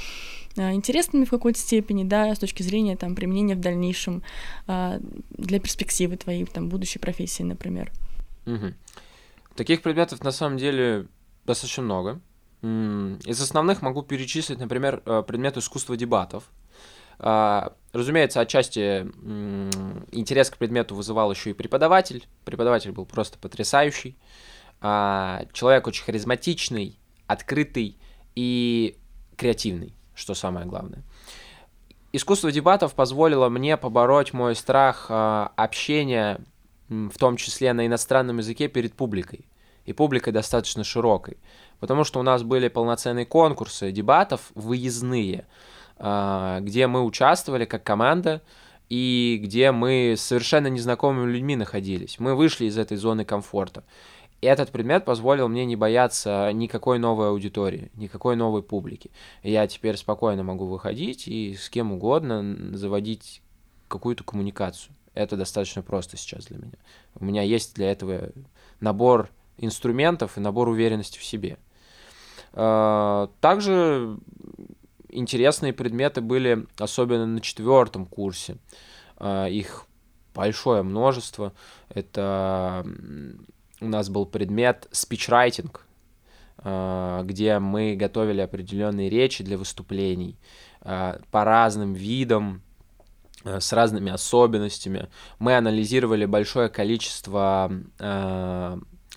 [0.58, 4.24] интересными в какой-то степени, да, с точки зрения там применения в дальнейшем
[4.67, 7.91] э, для перспективы твоей там будущей профессии, например.
[8.46, 8.74] Угу.
[9.56, 11.08] Таких предметов на самом деле
[11.46, 12.22] достаточно много.
[12.62, 16.43] Из основных могу перечислить, например, э, предмет искусства дебатов.
[17.20, 19.02] Разумеется, отчасти
[20.12, 22.28] интерес к предмету вызывал еще и преподаватель.
[22.46, 24.15] Преподаватель был просто потрясающий.
[24.80, 27.98] Человек очень харизматичный, открытый
[28.36, 28.98] и
[29.36, 31.04] креативный что самое главное.
[32.12, 36.42] Искусство дебатов позволило мне побороть мой страх э, общения,
[36.90, 39.46] в том числе на иностранном языке, перед публикой.
[39.86, 41.38] И публикой достаточно широкой.
[41.80, 45.46] Потому что у нас были полноценные конкурсы дебатов выездные,
[45.98, 48.42] э, где мы участвовали как команда,
[48.90, 52.20] и где мы с совершенно незнакомыми людьми находились.
[52.20, 53.84] Мы вышли из этой зоны комфорта.
[54.41, 59.10] Этот предмет позволил мне не бояться никакой новой аудитории, никакой новой публики.
[59.41, 63.41] Я теперь спокойно могу выходить и с кем угодно заводить
[63.88, 64.93] какую-то коммуникацию.
[65.15, 66.78] Это достаточно просто сейчас для меня.
[67.15, 68.30] У меня есть для этого
[68.80, 71.58] набор инструментов и набор уверенности в себе.
[72.54, 74.19] А, также
[75.10, 78.58] интересные предметы были, особенно на четвертом курсе.
[79.15, 79.88] А, их
[80.36, 81.54] большое множество.
[81.89, 82.86] Это
[83.82, 85.86] у нас был предмет спичрайтинг,
[86.60, 90.38] а, где мы готовили определенные речи для выступлений
[90.82, 92.62] а, по разным видам,
[93.44, 95.10] а, с разными особенностями.
[95.40, 97.72] Мы анализировали большое количество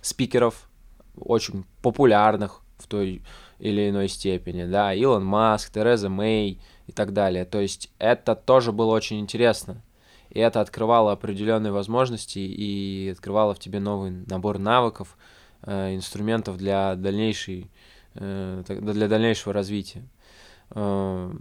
[0.02, 0.70] спикеров,
[1.16, 3.22] очень популярных в той
[3.58, 7.44] или иной степени, да, Илон Маск, Тереза Мэй и так далее.
[7.44, 9.82] То есть это тоже было очень интересно
[10.30, 15.16] и это открывало определенные возможности и открывало в тебе новый набор навыков,
[15.62, 17.70] э, инструментов для дальнейшей,
[18.14, 20.02] э, для дальнейшего развития.
[20.70, 21.32] Э,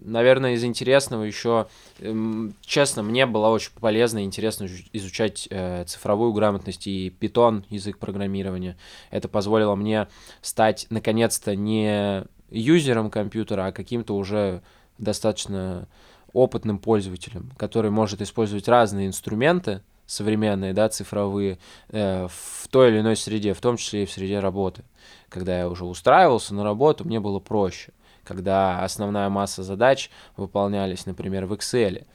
[0.00, 1.66] наверное, из интересного еще,
[1.98, 7.98] э, честно, мне было очень полезно и интересно изучать э, цифровую грамотность и Python, язык
[7.98, 8.76] программирования.
[9.10, 10.08] Это позволило мне
[10.40, 14.62] стать, наконец-то, не юзером компьютера, а каким-то уже
[14.98, 15.88] достаточно
[16.36, 23.16] опытным пользователем, который может использовать разные инструменты современные, да, цифровые, э, в той или иной
[23.16, 24.84] среде, в том числе и в среде работы.
[25.28, 27.92] Когда я уже устраивался на работу, мне было проще.
[28.22, 32.06] Когда основная масса задач выполнялись, например, в Excel,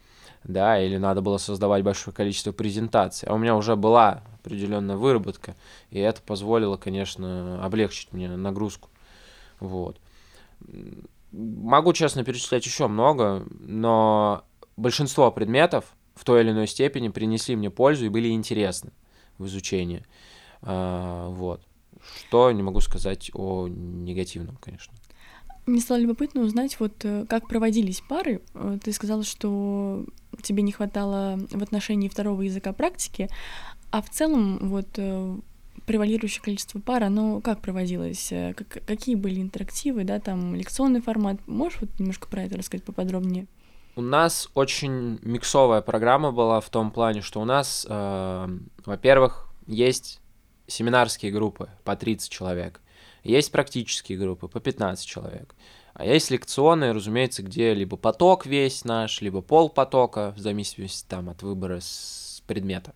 [0.43, 3.27] да, или надо было создавать большое количество презентаций.
[3.27, 5.55] А у меня уже была определенная выработка,
[5.89, 8.89] и это позволило, конечно, облегчить мне нагрузку.
[9.59, 9.97] Вот.
[11.31, 14.43] Могу честно перечислять еще много, но
[14.77, 18.91] большинство предметов в той или иной степени принесли мне пользу и были интересны
[19.37, 20.05] в изучении.
[20.61, 21.61] А, вот.
[22.03, 24.93] Что не могу сказать о негативном, конечно.
[25.65, 28.41] Мне стало любопытно узнать, вот э, как проводились пары.
[28.55, 30.05] Э, ты сказала, что
[30.41, 33.29] тебе не хватало в отношении второго языка практики,
[33.91, 35.37] а в целом вот э,
[35.85, 38.31] превалирующее количество пар, оно как проводилось?
[38.31, 41.45] Э, как, какие были интерактивы, да, там лекционный формат?
[41.47, 43.47] Можешь вот немножко про это рассказать поподробнее?
[43.95, 50.21] У нас очень миксовая программа была в том плане, что у нас, э, во-первых, есть
[50.67, 52.81] семинарские группы по 30 человек,
[53.23, 55.55] есть практические группы по 15 человек,
[55.93, 61.29] а есть лекционные, разумеется, где либо поток весь наш, либо пол потока, в зависимости там
[61.29, 62.95] от выбора с предмета.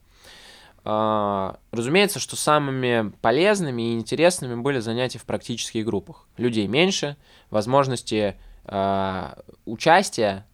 [0.85, 6.27] Разумеется, что самыми полезными и интересными были занятия в практических группах.
[6.37, 7.17] Людей меньше,
[7.49, 9.33] возможности э,
[9.65, 10.45] участия,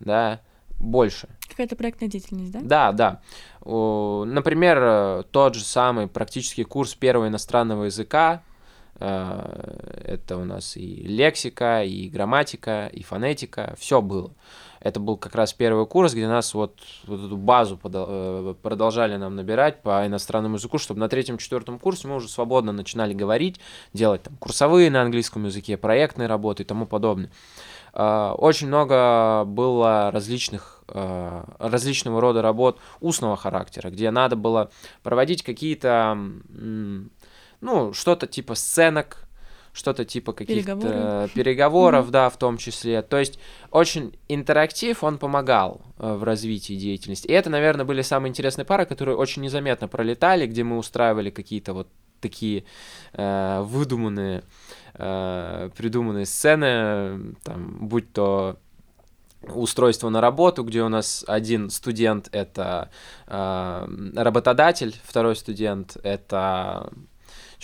[0.00, 0.40] да,
[0.80, 1.28] больше.
[1.48, 2.60] Какая-то проектная деятельность, да?
[2.62, 3.20] Да, да.
[4.24, 8.42] Например, тот же самый практический курс первого иностранного языка.
[9.00, 13.74] Э, это у нас и лексика, и грамматика, и фонетика.
[13.78, 14.32] Все было.
[14.80, 19.34] Это был как раз первый курс, где нас вот, вот эту базу э, продолжали нам
[19.34, 23.58] набирать по иностранному языку, чтобы на третьем-четвертом курсе мы уже свободно начинали говорить,
[23.94, 27.30] делать там курсовые на английском языке, проектные работы и тому подобное.
[27.94, 34.70] А, очень много было различных, различного рода работ устного характера, где надо было
[35.02, 36.18] проводить какие-то
[37.64, 39.26] ну, что-то типа сценок,
[39.72, 41.28] что-то типа каких-то Переговоры.
[41.34, 42.12] переговоров, Мгм.
[42.12, 43.02] да, в том числе.
[43.02, 43.38] То есть
[43.70, 47.26] очень интерактив, он помогал э, в развитии деятельности.
[47.26, 51.72] И это, наверное, были самые интересные пары, которые очень незаметно пролетали, где мы устраивали какие-то
[51.72, 51.88] вот
[52.20, 52.64] такие
[53.14, 54.44] э, выдуманные,
[54.94, 58.56] э, придуманные сцены, там, будь то
[59.54, 62.90] устройство на работу, где у нас один студент это
[63.26, 66.90] э, работодатель, второй студент это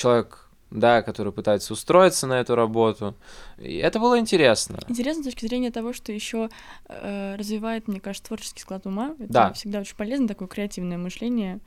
[0.00, 3.14] человек, да, который пытается устроиться на эту работу.
[3.58, 4.78] И это было интересно.
[4.88, 6.48] Интересно с точки зрения того, что еще
[6.88, 9.14] развивает, мне кажется, творческий склад ума.
[9.18, 9.52] Это Да.
[9.52, 11.60] всегда очень полезно, такое креативное мышление.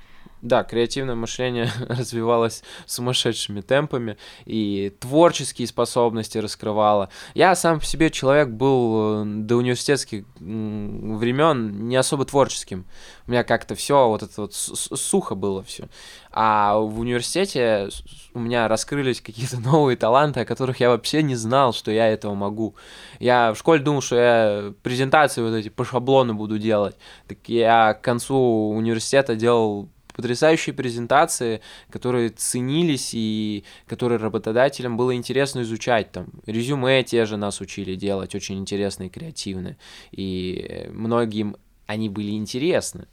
[0.44, 7.08] Да, креативное мышление развивалось сумасшедшими темпами и творческие способности раскрывало.
[7.34, 12.86] Я сам по себе человек был э, до университетских времен не особо творческим.
[13.26, 15.88] У меня как-то все вот это вот сухо было все.
[16.30, 17.88] А в университете
[18.34, 22.34] у меня раскрылись какие-то новые таланты, о которых я вообще не знал, что я этого
[22.34, 22.76] могу.
[23.18, 26.98] Я в школе думал, что я презентации вот эти по шаблону буду делать.
[27.30, 35.62] Так я к концу университета делал потрясающие презентации, которые ценились и которые работодателям было интересно
[35.62, 36.12] изучать.
[36.12, 39.78] Там резюме те же нас учили делать, очень интересные, креативные.
[40.12, 43.08] И э, многим они были интересны.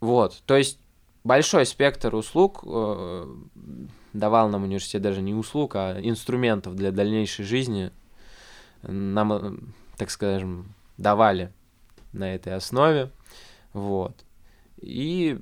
[0.00, 0.78] Вот, то есть
[1.24, 3.34] большой спектр услуг э,
[4.12, 7.90] давал нам университет даже не услуг, а инструментов для дальнейшей жизни
[8.82, 9.56] нам, э,
[9.96, 11.52] так скажем, давали
[12.12, 13.10] на этой основе.
[13.72, 14.24] Вот.
[14.80, 15.38] И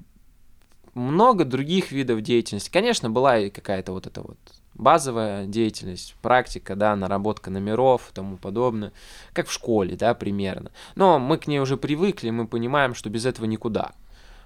[0.94, 2.70] много других видов деятельности.
[2.70, 4.38] Конечно, была и какая-то вот эта вот
[4.74, 8.92] базовая деятельность, практика, да, наработка номеров и тому подобное,
[9.32, 10.70] как в школе, да, примерно.
[10.94, 13.92] Но мы к ней уже привыкли, мы понимаем, что без этого никуда.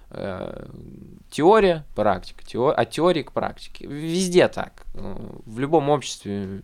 [0.09, 0.67] Э,
[1.29, 3.87] Теория, практика, тео- от теории к практике.
[3.87, 4.85] Везде так.
[4.93, 6.63] Э, В любом обществе,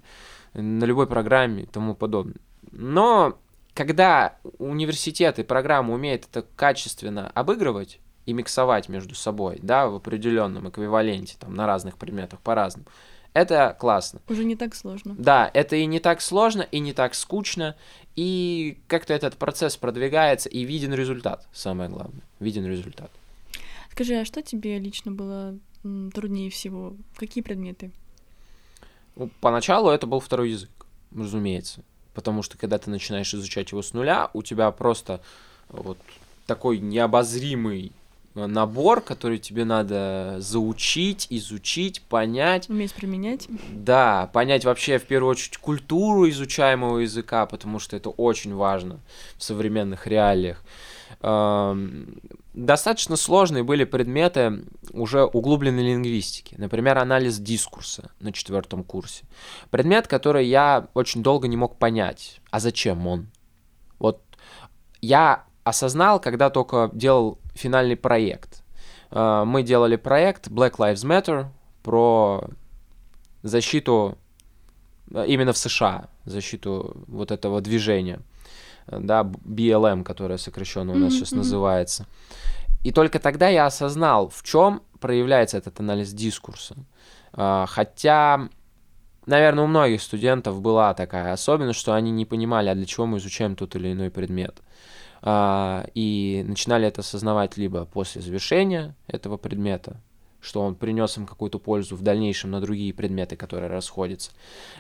[0.54, 2.36] на любой программе и тому подобное.
[2.72, 3.38] Но
[3.74, 10.70] когда университет и программа умеет это качественно обыгрывать и миксовать между собой, да, в определенном
[10.70, 12.86] эквиваленте, там, на разных предметах по-разному,
[13.34, 14.22] это классно.
[14.30, 15.16] Уже не так сложно.
[15.18, 17.76] Да, это и не так сложно, и не так скучно,
[18.16, 23.12] и как-то этот процесс продвигается, и виден результат, самое главное, виден результат.
[23.92, 25.58] Скажи, а что тебе лично было
[26.14, 26.96] труднее всего?
[27.16, 27.92] Какие предметы?
[29.16, 30.72] Ну, поначалу это был второй язык,
[31.16, 31.84] разумеется.
[32.14, 35.22] Потому что когда ты начинаешь изучать его с нуля, у тебя просто
[35.70, 35.98] вот
[36.46, 37.92] такой необозримый
[38.36, 42.70] набор, который тебе надо заучить, изучить, понять.
[42.70, 43.48] Уметь применять?
[43.72, 49.00] Да, понять вообще в первую очередь культуру изучаемого языка, потому что это очень важно
[49.38, 50.64] в современных реалиях.
[51.22, 52.20] Эм,
[52.54, 56.54] Достаточно сложные были предметы уже углубленной лингвистики.
[56.60, 59.26] Например, анализ дискурса на четвертом курсе.
[59.72, 62.40] Предмет, который я очень долго не мог понять.
[62.52, 63.28] А зачем он?
[63.98, 64.22] Вот
[65.02, 68.64] я осознал, когда только делал финальный проект.
[69.12, 71.46] Э, Мы делали проект Black Lives Matter
[71.84, 72.44] про
[73.44, 74.18] защиту
[75.12, 78.20] э, именно в США, защиту вот этого движения,
[78.88, 82.06] э, да, BLM, которое сокращенно у нас Мгм, сейчас называется.
[82.84, 86.76] И только тогда я осознал, в чем проявляется этот анализ дискурса.
[87.36, 88.50] Хотя,
[89.26, 93.18] наверное, у многих студентов была такая особенность, что они не понимали, а для чего мы
[93.18, 94.62] изучаем тот или иной предмет.
[95.26, 99.96] А, И начинали это осознавать либо после завершения этого предмета,
[100.42, 104.32] что он принес им какую-то пользу в дальнейшем на другие предметы, которые расходятся.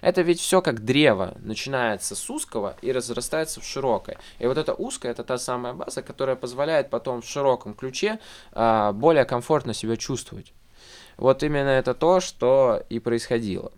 [0.01, 4.17] Это ведь все как древо, начинается с узкого и разрастается в широкое.
[4.39, 8.19] И вот это узкое, это та самая база, которая позволяет потом в широком ключе
[8.51, 10.53] а, более комфортно себя чувствовать.
[11.15, 13.71] Вот именно это то, что и происходило.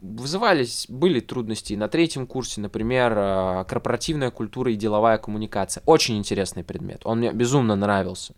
[0.00, 5.82] Вызывались, были трудности на третьем курсе, например, а, корпоративная культура и деловая коммуникация.
[5.86, 8.34] Очень интересный предмет, он мне безумно нравился.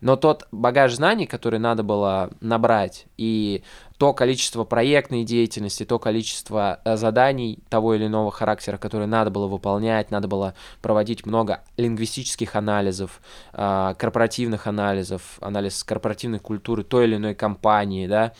[0.00, 3.62] Но тот багаж знаний, который надо было набрать, и
[3.98, 9.46] то количество проектной деятельности, то количество э, заданий того или иного характера, которые надо было
[9.46, 13.20] выполнять, надо было проводить много лингвистических анализов,
[13.52, 18.32] а, корпоративных анализов, анализ корпоративной культуры той или иной компании, да,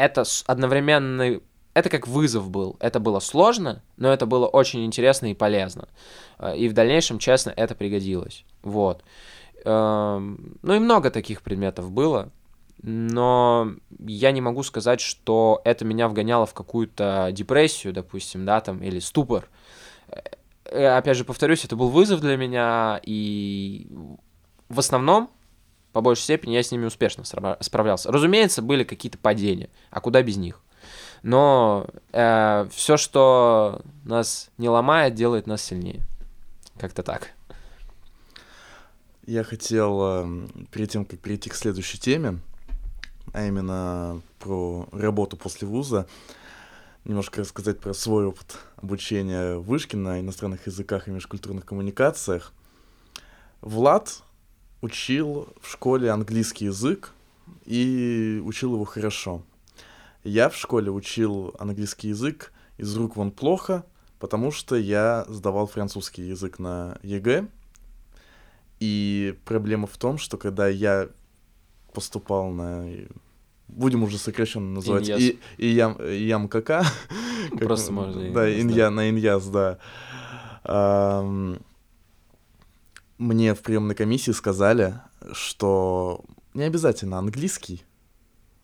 [0.00, 1.40] это одновременно,
[1.74, 5.88] это как вызов был, это было сложно, но это было очень интересно и полезно,
[6.38, 9.02] А, и в дальнейшем, честно, это пригодилось, вот.
[9.64, 12.30] Эм, Ну и много таких предметов было,
[12.82, 18.82] но я не могу сказать, что это меня вгоняло в какую-то депрессию, допустим, да, там,
[18.82, 19.48] или ступор.
[20.64, 23.88] Э, Опять же, повторюсь, это был вызов для меня, и
[24.68, 25.30] в основном
[25.92, 27.24] по большей степени я с ними успешно
[27.60, 28.12] справлялся.
[28.12, 30.60] Разумеется, были какие-то падения, а куда без них?
[31.22, 36.02] Но э, все, что нас не ломает, делает нас сильнее.
[36.78, 37.32] Как-то так.
[39.26, 42.38] Я хотел, э, перед тем, как перейти к следующей теме,
[43.32, 46.06] а именно про работу после вуза,
[47.04, 52.52] немножко рассказать про свой опыт обучения в вышке на иностранных языках и межкультурных коммуникациях.
[53.60, 54.22] Влад
[54.80, 57.12] учил в школе английский язык
[57.64, 59.42] и учил его хорошо.
[60.24, 63.84] Я в школе учил английский язык из рук вон плохо,
[64.18, 67.46] потому что я сдавал французский язык на ЕГЭ.
[68.80, 71.08] И проблема в том, что когда я
[71.92, 72.86] поступал на
[73.68, 75.20] будем уже сокращенно называть, Иньяс.
[75.20, 76.84] и, и ям, и ям КК.
[77.50, 79.78] как Просто можно Да, инъя-, на инъяз, да.
[83.20, 84.94] Мне в приемной комиссии сказали,
[85.32, 87.84] что не обязательно английский,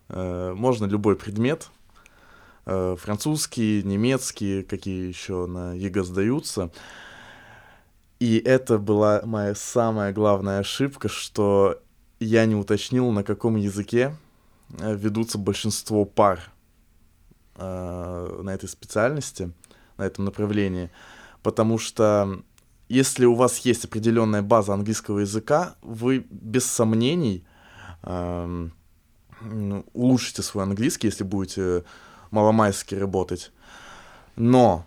[0.08, 1.68] э, можно любой предмет,
[2.64, 6.70] э, французский, немецкий, какие еще на ЕГЭ сдаются.
[8.18, 11.78] И это была моя самая главная ошибка, что
[12.18, 14.16] я не уточнил, на каком языке
[14.78, 16.40] э, ведутся большинство пар
[17.58, 19.52] на этой специальности,
[19.98, 20.90] на этом направлении.
[21.42, 22.42] Потому что
[22.88, 27.44] если у вас есть определенная база английского языка, вы без сомнений
[28.04, 28.72] ну,
[29.92, 31.84] улучшите свой английский, если будете
[32.30, 33.52] маломайски работать.
[34.36, 34.86] Но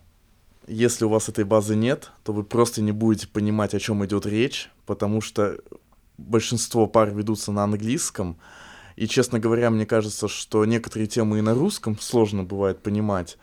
[0.67, 4.25] если у вас этой базы нет, то вы просто не будете понимать, о чем идет
[4.25, 5.57] речь, потому что
[6.17, 8.37] большинство пар ведутся на английском.
[8.95, 13.37] И, честно говоря, мне кажется, что некоторые темы и на русском сложно бывает понимать.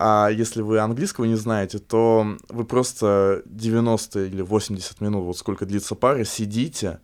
[0.00, 5.66] А если вы английского не знаете, то вы просто 90 или 80 минут, вот сколько
[5.66, 7.00] длится пара, сидите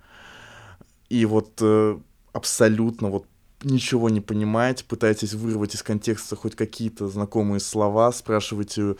[1.08, 1.98] и вот э,
[2.32, 3.26] абсолютно вот
[3.64, 8.94] ничего не понимаете, пытаетесь вырвать из контекста хоть какие-то знакомые слова, спрашиваете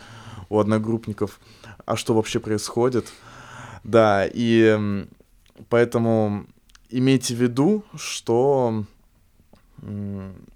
[0.49, 1.39] у одногруппников,
[1.85, 3.07] а что вообще происходит.
[3.85, 5.05] Да, и
[5.69, 6.47] поэтому
[6.89, 8.83] имейте в виду, что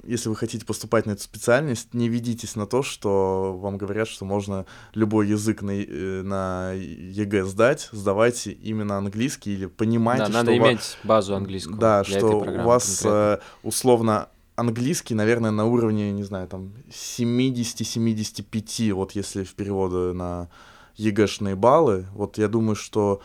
[0.03, 4.25] если вы хотите поступать на эту специальность, не ведитесь на то, что вам говорят, что
[4.25, 4.65] можно
[4.95, 10.51] любой язык на, э, на ЕГЭ сдать, сдавайте именно английский или понимайте, Да, что надо
[10.51, 11.77] ва- иметь базу английского.
[11.77, 13.43] да, что у вас конкретно.
[13.43, 20.49] э, условно английский, наверное, на уровне, не знаю, там 70-75, вот если в переводы на
[20.95, 23.21] ЕГЭшные баллы, вот я думаю, что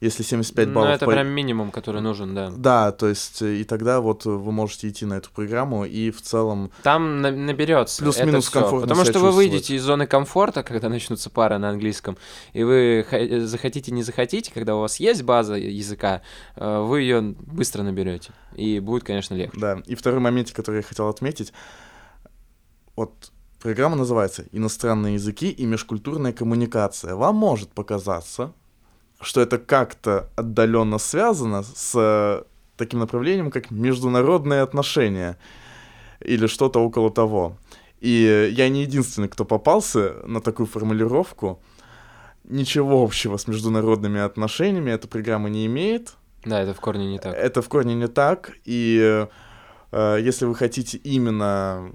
[0.00, 0.90] если 75 Ну, баллов...
[0.90, 2.50] это по- прям минимум, который нужен, да.
[2.56, 6.10] Да, то есть э, и тогда вот э, вы можете идти на эту программу и
[6.10, 6.70] в целом...
[6.82, 8.02] Там на- наберется.
[8.02, 12.16] Плюс-минус комфортно Потому что вы выйдете из зоны комфорта, когда начнутся пары на английском,
[12.52, 16.22] и вы ха- захотите, не захотите, когда у вас есть база языка,
[16.54, 18.30] э, вы ее быстро наберете.
[18.54, 19.58] И будет, конечно, легче.
[19.58, 21.52] Да, и второй момент, который я хотел отметить,
[22.96, 27.14] вот программа называется «Иностранные языки и межкультурная коммуникация».
[27.14, 28.52] Вам может показаться,
[29.20, 32.42] что это как-то отдаленно связано с э,
[32.76, 35.36] таким направлением, как международные отношения
[36.20, 37.56] или что-то около того.
[38.00, 41.60] И я не единственный, кто попался на такую формулировку.
[42.44, 46.14] Ничего общего с международными отношениями эта программа не имеет.
[46.44, 47.34] Да, это в корне не так.
[47.34, 48.52] Это в корне не так.
[48.64, 49.26] И
[49.90, 51.92] э, если вы хотите именно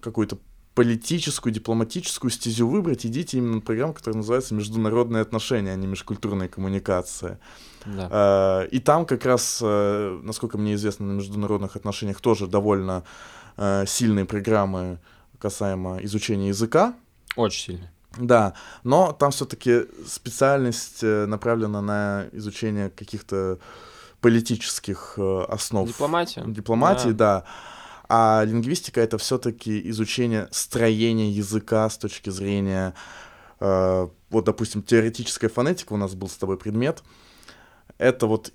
[0.00, 0.38] какую-то
[0.74, 6.48] политическую, дипломатическую стезю выбрать, идите именно на программу, которая называется «Международные отношения», а не «Межкультурная
[6.48, 7.38] коммуникация».
[7.86, 8.62] Да.
[8.64, 13.04] Э, И там как раз, э, насколько мне известно, на международных отношениях тоже довольно
[13.56, 14.98] э, сильные программы
[15.38, 16.94] касаемо изучения языка.
[17.36, 17.90] Очень сильно.
[18.18, 18.54] Да,
[18.84, 23.58] но там все-таки специальность э, направлена на изучение каких-то
[24.20, 25.18] политических
[25.48, 25.86] основ.
[25.86, 26.42] Дипломатия.
[26.46, 27.40] Дипломатии, Да.
[27.40, 27.44] да.
[28.08, 32.94] А лингвистика это все-таки изучение строения языка с точки зрения,
[33.60, 37.02] э, вот, допустим, теоретическая фонетика у нас был с тобой предмет.
[37.98, 38.52] Это вот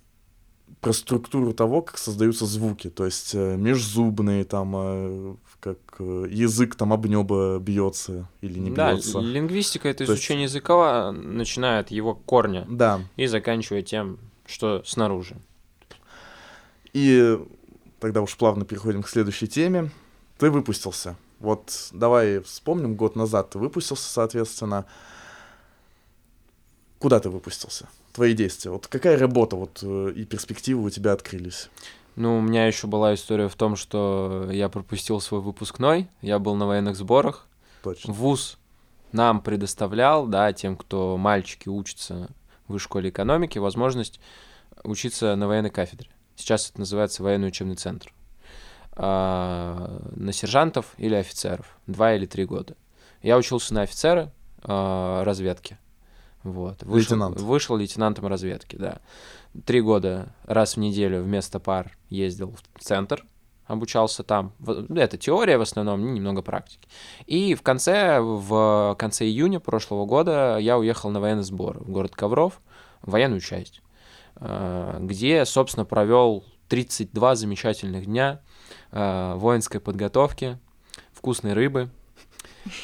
[0.82, 6.76] про структуру того, как создаются звуки, то есть э, межзубные, там, э, как э, язык
[6.76, 9.20] там об небо бьется или не да, бьется.
[9.20, 13.02] лингвистика это То есть- изучение языка, начиная от его корня Да.
[13.18, 15.36] и заканчивая тем, что снаружи.
[16.94, 17.38] И
[18.00, 19.92] тогда уж плавно переходим к следующей теме.
[20.38, 21.16] Ты выпустился.
[21.40, 24.86] Вот давай вспомним, год назад ты выпустился, соответственно.
[27.00, 27.88] Куда ты выпустился?
[28.14, 28.72] Твои действия.
[28.72, 31.70] Вот какая работа вот э, и перспективы у тебя открылись?
[32.16, 36.56] Ну, у меня еще была история в том, что я пропустил свой выпускной, я был
[36.56, 37.48] на военных сборах.
[37.82, 38.12] Точно.
[38.12, 38.58] ВУЗ
[39.14, 42.30] нам предоставлял, да, тем, кто мальчики учатся
[42.68, 44.20] в высшей школе экономики, возможность
[44.84, 46.10] учиться на военной кафедре.
[46.40, 48.14] Сейчас это называется военный учебный центр.
[48.94, 51.78] А, на сержантов или офицеров.
[51.86, 52.76] Два или три года.
[53.22, 54.32] Я учился на офицера
[54.64, 55.78] а, разведки.
[56.44, 56.82] Вот.
[56.84, 57.42] Вышел, Лейтенант.
[57.42, 59.00] Вышел лейтенантом разведки, да.
[59.66, 63.26] Три года раз в неделю вместо пар ездил в центр,
[63.66, 64.54] обучался там.
[64.60, 66.88] Ну, Это теория в основном, и немного практики.
[67.26, 72.16] И в конце, в конце июня прошлого года я уехал на военный сбор в город
[72.16, 72.62] Ковров,
[73.02, 73.82] в военную часть,
[74.40, 78.42] где, собственно, провел 32 замечательных дня
[78.92, 80.58] э, воинской подготовки,
[81.12, 81.90] вкусной рыбы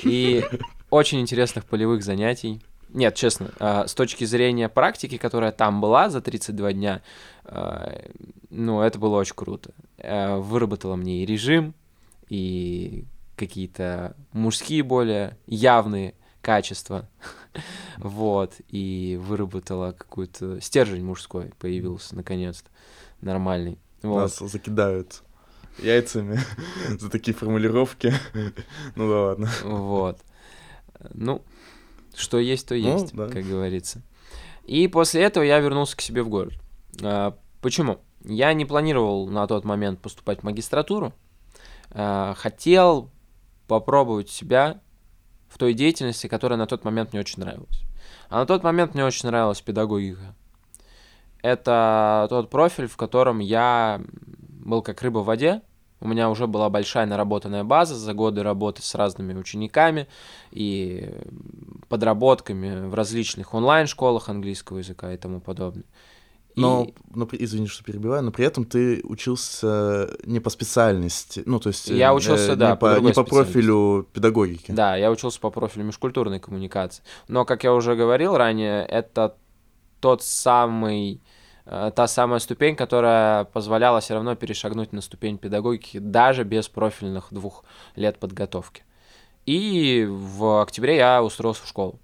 [0.04, 0.44] и
[0.90, 2.62] очень интересных полевых занятий.
[2.90, 7.02] Нет, честно, э, с точки зрения практики, которая там была за 32 дня,
[7.46, 8.10] э,
[8.50, 9.72] ну, это было очень круто.
[9.98, 11.74] Э, Выработало мне и режим,
[12.30, 17.08] и какие-то мужские более явные качества.
[17.98, 22.70] Вот, и выработала какой-то стержень мужской появился наконец-то,
[23.22, 23.78] нормальный.
[24.02, 24.22] Вот.
[24.22, 25.24] Нас закидают
[25.80, 26.40] яйцами
[27.00, 28.14] за такие формулировки.
[28.96, 29.50] Ну да ладно.
[29.64, 30.20] Вот.
[31.14, 31.42] Ну,
[32.16, 33.28] что есть, то Ну, есть, да.
[33.28, 34.02] как говорится.
[34.66, 36.54] И после этого я вернулся к себе в город.
[37.02, 38.00] А, Почему?
[38.24, 41.14] Я не планировал на тот момент поступать в магистратуру.
[41.92, 43.10] А, Хотел
[43.68, 44.82] попробовать себя
[45.56, 47.82] в той деятельности, которая на тот момент мне очень нравилась.
[48.28, 50.36] А на тот момент мне очень нравилась педагогика.
[51.42, 54.02] Это тот профиль, в котором я
[54.66, 55.62] был как рыба в воде.
[56.02, 60.10] У меня уже была большая наработанная база за годы работы с разными учениками
[60.52, 61.10] и
[61.88, 65.86] подработками в различных онлайн-школах английского языка и тому подобное.
[66.56, 71.44] И- Но, но при- извини, что перебиваю, но при этом ты учился не по специальности,
[71.46, 71.88] ну, то есть...
[71.88, 74.72] Я э, учился, не да, по по, другой не по профилю педагогики.
[74.72, 77.04] Да, я учился по профилю межкультурной коммуникации.
[77.28, 79.36] Но, как я уже говорил ранее, это
[80.00, 81.22] тот самый,
[81.66, 87.28] э, та самая ступень, которая позволяла все равно перешагнуть на ступень педагогики даже без профильных
[87.32, 87.66] двух
[87.98, 88.84] лет подготовки.
[89.46, 92.00] И в октябре я устроился в школу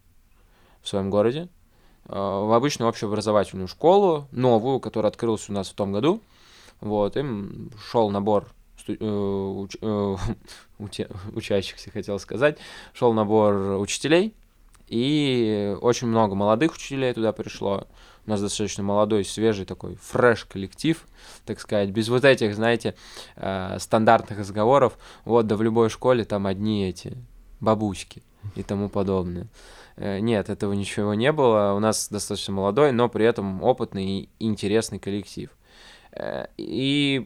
[0.82, 1.48] в своем городе, э,
[2.16, 6.22] в обычную общеобразовательную школу, новую, которая открылась у нас в том году.
[6.82, 8.48] Вот, им шел набор
[8.78, 10.18] сту- э, уч- э,
[10.80, 12.58] уте- учащихся, хотел сказать,
[12.94, 14.34] шел набор учителей,
[14.88, 17.88] и очень много молодых учителей туда пришло.
[18.28, 21.04] У нас достаточно молодой, свежий такой фреш коллектив,
[21.46, 22.96] так сказать, без вот этих, знаете,
[23.36, 24.98] э, стандартных разговоров.
[25.26, 27.18] Вот, да в любой школе там одни эти
[27.62, 28.22] бабуськи
[28.56, 29.48] и тому подобное.
[29.96, 31.74] Э, Нет, этого ничего не было.
[31.74, 35.50] У нас достаточно молодой, но при этом опытный и интересный коллектив.
[36.12, 37.26] Э, И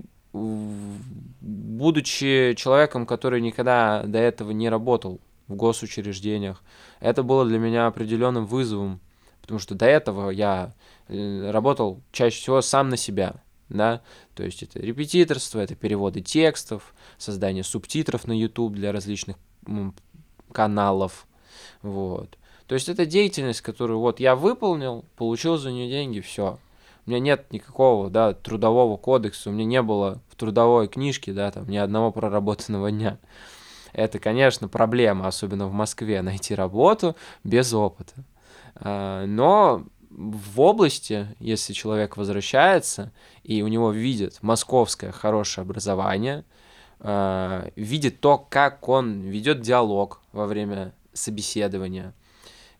[1.41, 6.61] будучи человеком, который никогда до этого не работал в госучреждениях,
[6.99, 8.99] это было для меня определенным вызовом,
[9.41, 10.73] потому что до этого я
[11.07, 13.35] э, работал чаще всего сам на себя,
[13.69, 14.01] да,
[14.33, 19.37] то есть это репетиторство, это переводы текстов, создание субтитров на YouTube для различных
[20.51, 21.27] каналов,
[21.81, 22.37] вот.
[22.67, 26.57] То есть это деятельность, которую вот я выполнил, получил за нее деньги, все.
[27.05, 31.51] У меня нет никакого, да, трудового кодекса, у меня не было в трудовой книжке, да,
[31.51, 33.19] там, ни одного проработанного дня.
[33.93, 38.15] Это, конечно, проблема, особенно в Москве, найти работу без опыта.
[38.75, 43.11] А, Но в области, если человек возвращается,
[43.43, 46.43] и у него видит московское хорошее образование,
[46.99, 52.13] а, видит то, как он ведет диалог во время собеседования,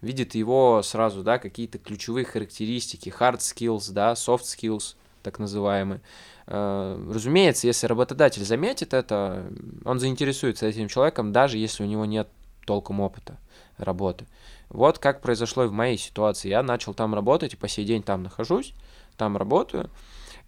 [0.06, 6.00] видит его сразу, да, какие-то ключевые характеристики, hard skills, да, soft skills, так называемые.
[6.48, 9.52] Э, Разумеется, если работодатель заметит это,
[9.84, 12.30] он заинтересуется этим человеком, даже если у него нет
[12.66, 13.38] толком опыта
[13.78, 14.26] работы.
[14.70, 16.50] Вот как произошло и в моей ситуации.
[16.50, 18.74] Я начал там работать, и по сей день там нахожусь,
[19.18, 19.90] там работаю.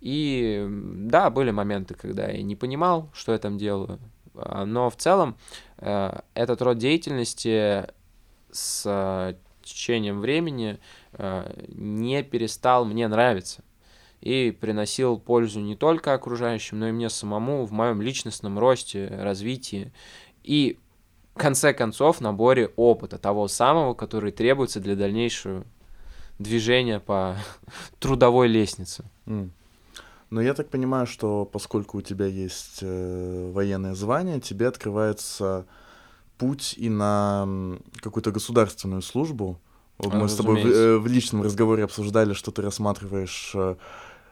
[0.01, 3.99] И да, были моменты, когда я не понимал, что я там делаю.
[4.36, 5.36] А, Но в целом
[5.78, 7.88] э, этот род деятельности
[8.51, 9.36] с э,
[9.68, 10.80] течением времени
[11.13, 13.63] э, не перестал мне нравиться
[14.22, 19.91] и приносил пользу не только окружающим, но и мне самому в моем личностном росте, развитии
[20.43, 20.78] и,
[21.36, 25.63] в конце концов, наборе опыта, того самого, который требуется для дальнейшего
[26.39, 27.38] движения по
[27.99, 29.05] трудовой лестнице.
[29.26, 29.51] М.
[30.30, 35.65] Но я так понимаю, что поскольку у тебя есть э, военное звание, тебе открывается
[36.38, 37.47] путь и на
[38.01, 39.59] какую-то государственную службу.
[39.99, 40.83] Мы с тобой в, разумеется.
[40.83, 43.75] э, в личном разговоре обсуждали, что ты рассматриваешь э,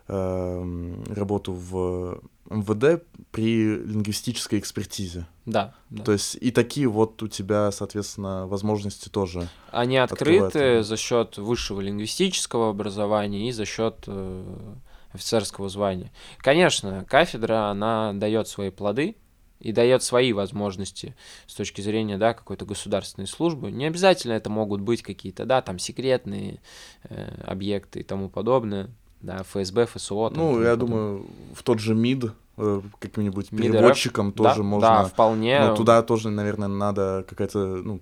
[0.08, 5.26] эм, работу в МВД при лингвистической экспертизе.
[5.46, 6.04] Да, да.
[6.04, 9.50] То есть и такие вот у тебя, соответственно, возможности тоже.
[9.72, 10.84] Они открыты да.
[10.84, 14.76] за счет высшего лингвистического образования и за счет э,
[15.12, 16.12] офицерского звания.
[16.38, 19.18] Конечно, кафедра, она дает свои плоды,
[19.60, 21.16] и дает свои возможности
[21.48, 23.72] с точки зрения, да, какой-то государственной службы.
[23.72, 26.60] Не обязательно это могут быть какие-то, да, там секретные
[27.04, 28.90] э, объекты и тому подобное,
[29.22, 30.30] да, ФСБ, ФСО.
[30.30, 30.98] Там, ну, я подобное.
[30.98, 34.88] думаю, в тот же МИД э, каким-нибудь переводчиком МИД тоже да, можно.
[34.88, 35.60] Да, вполне.
[35.60, 38.02] Но туда тоже, наверное, надо какое-то, ну,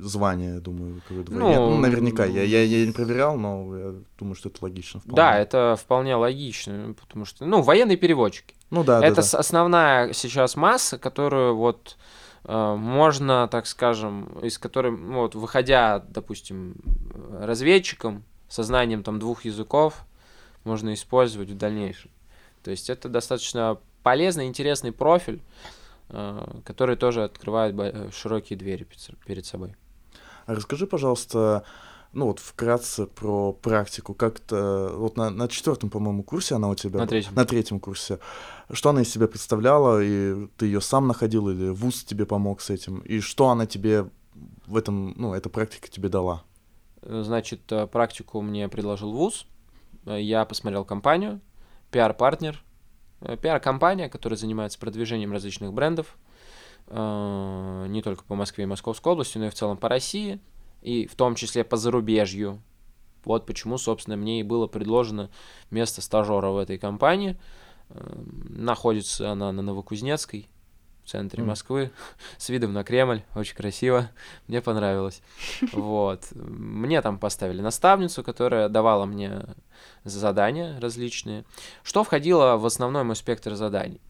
[0.00, 2.24] звание, я думаю, какое-то ну, ну, наверняка.
[2.24, 5.00] Я, я, я не проверял, но я думаю, что это логично.
[5.00, 5.16] Вполне.
[5.16, 8.54] Да, это вполне логично, потому что, ну, военные переводчики.
[8.70, 9.38] Ну да, Это да, да.
[9.38, 11.96] основная сейчас масса, которую вот
[12.44, 16.76] э, можно, так скажем, из которой, ну, вот, выходя, допустим,
[17.40, 20.04] разведчиком, со знанием там двух языков,
[20.64, 22.10] можно использовать в дальнейшем.
[22.62, 25.42] То есть это достаточно полезный, интересный профиль,
[26.08, 28.86] э, который тоже открывает широкие двери
[29.26, 29.74] перед собой.
[30.46, 31.64] А расскажи, пожалуйста,
[32.12, 34.14] ну вот вкратце про практику.
[34.14, 37.34] Как-то вот на, на четвертом, по-моему, курсе она у тебя на третьем.
[37.34, 38.18] на третьем курсе.
[38.70, 42.70] Что она из себя представляла, и ты ее сам находил, или вуз тебе помог с
[42.70, 44.06] этим, и что она тебе
[44.66, 46.44] в этом, ну, эта практика тебе дала?
[47.02, 49.46] Значит, э, практику мне предложил вуз.
[50.04, 51.40] Я посмотрел компанию,
[51.90, 52.62] пиар-партнер,
[53.20, 56.18] э, пиар-компания, которая занимается продвижением различных брендов,
[56.88, 60.40] э, не только по Москве и Московской области, но и в целом по России
[60.82, 62.62] и в том числе по зарубежью.
[63.24, 65.30] Вот почему, собственно, мне и было предложено
[65.70, 67.38] место стажера в этой компании.
[67.90, 70.48] Эм, находится она на Новокузнецкой,
[71.04, 71.46] в центре mm.
[71.46, 71.90] Москвы,
[72.38, 74.10] с видом на Кремль, очень красиво,
[74.46, 75.22] мне понравилось.
[75.72, 76.28] Вот.
[76.32, 79.42] Мне там поставили наставницу, которая давала мне
[80.04, 81.44] задания различные.
[81.82, 84.00] Что входило в основной мой спектр заданий?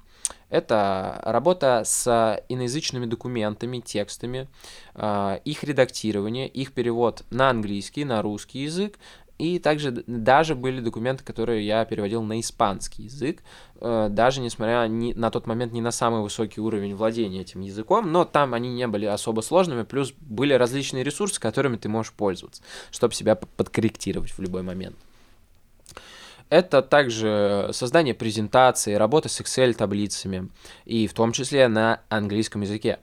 [0.48, 4.48] Это работа с иноязычными документами, текстами,
[4.94, 8.98] а, их редактирование, их перевод на английский, на русский язык,
[9.40, 13.42] и также даже были документы, которые я переводил на испанский язык,
[13.80, 18.12] э, даже несмотря ни, на тот момент не на самый высокий уровень владения этим языком,
[18.12, 22.62] но там они не были особо сложными, плюс были различные ресурсы, которыми ты можешь пользоваться,
[22.90, 24.96] чтобы себя подкорректировать в любой момент.
[26.51, 30.51] Это также создание презентации, работа с Excel-таблицами,
[30.84, 32.98] и в том числе на английском языке.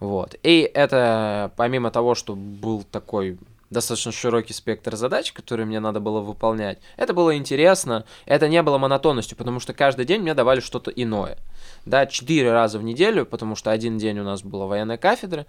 [0.00, 0.36] Вот.
[0.42, 3.38] И это, помимо того, что был такой
[3.70, 6.78] достаточно широкий спектр задач, которые мне надо было выполнять.
[6.96, 11.38] Это было интересно, это не было монотонностью, потому что каждый день мне давали что-то иное.
[11.86, 15.46] Да, четыре раза в неделю, потому что один день у нас была военная кафедра,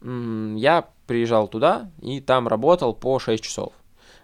[0.00, 3.72] я приезжал туда и там работал по 6 часов.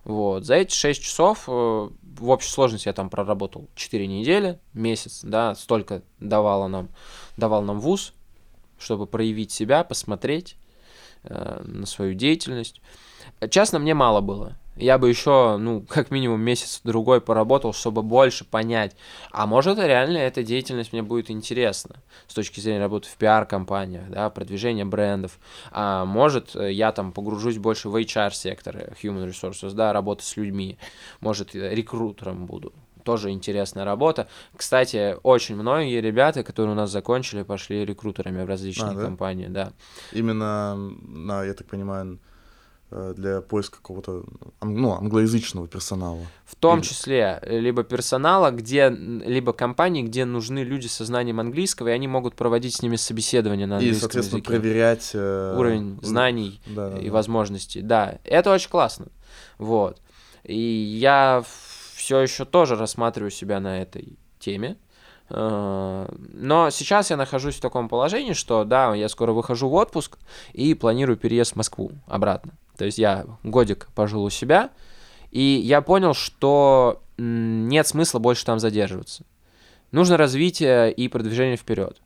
[0.04, 0.44] Вот.
[0.44, 5.54] За эти 6 часов э, в общей сложности я там проработал 4 недели, месяц, да,
[5.54, 6.88] столько давало нам,
[7.36, 8.12] давал нам вуз,
[8.78, 10.56] чтобы проявить себя, посмотреть
[11.22, 12.80] э, на свою деятельность.
[13.50, 14.56] Честно, мне мало было.
[14.76, 18.96] Я бы еще, ну, как минимум месяц-другой поработал, чтобы больше понять,
[19.30, 21.96] а может реально эта деятельность мне будет интересна
[22.26, 25.38] с точки зрения работы в пиар-компаниях, да, продвижения брендов,
[25.70, 30.76] а может я там погружусь больше в HR-сектор, human resources, да, работа с людьми,
[31.20, 32.72] может рекрутером буду,
[33.04, 34.26] тоже интересная работа.
[34.56, 39.02] Кстати, очень многие ребята, которые у нас закончили, пошли рекрутерами в различные а, да?
[39.04, 39.72] компании, да.
[40.10, 42.33] Именно, на, я так понимаю, Э,
[43.14, 44.24] для поиска какого-то
[44.62, 46.20] ну, англоязычного персонала.
[46.44, 46.86] В том Или...
[46.86, 52.06] числе э, либо персонала, где либо компании, где нужны люди со знанием английского, и они
[52.06, 54.50] могут проводить с ними собеседование на английском И, соответственно, языке.
[54.50, 55.56] проверять э...
[55.58, 57.12] уровень знаний да, да, и да.
[57.12, 57.82] возможностей.
[57.82, 59.06] Да, это очень классно.
[59.58, 60.00] Вот.
[60.44, 61.42] И я
[61.94, 64.76] все еще тоже рассматриваю себя на этой теме.
[65.30, 70.18] Э, но сейчас я нахожусь в таком положении, что да, я скоро выхожу в отпуск
[70.52, 72.52] и планирую переезд в Москву обратно.
[72.76, 74.70] То есть я годик пожил у себя,
[75.30, 79.24] и я понял, что нет смысла больше там задерживаться.
[79.92, 82.00] Нужно развитие и продвижение вперед.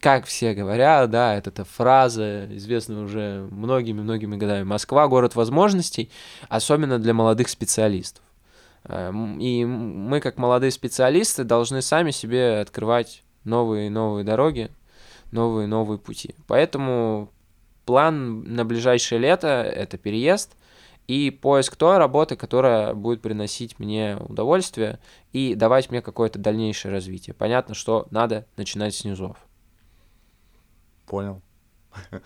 [0.00, 4.62] Как все говорят, да, это, это фраза, известная уже многими-многими годами.
[4.62, 6.10] Москва— город возможностей,
[6.48, 8.22] особенно для молодых специалистов.
[8.84, 14.70] Эм, и мы, как молодые специалисты, должны сами себе открывать новые новые дороги,
[15.32, 16.34] новые новые пути.
[16.46, 17.30] Поэтому
[17.88, 20.58] план на ближайшее лето— это переезд
[21.06, 25.00] и поиск той работы, которая будет приносить мне удовольствие
[25.32, 27.32] и давать мне какое-то дальнейшее развитие.
[27.32, 29.38] Понятно, что надо начинать с низов.
[31.06, 31.40] Понял.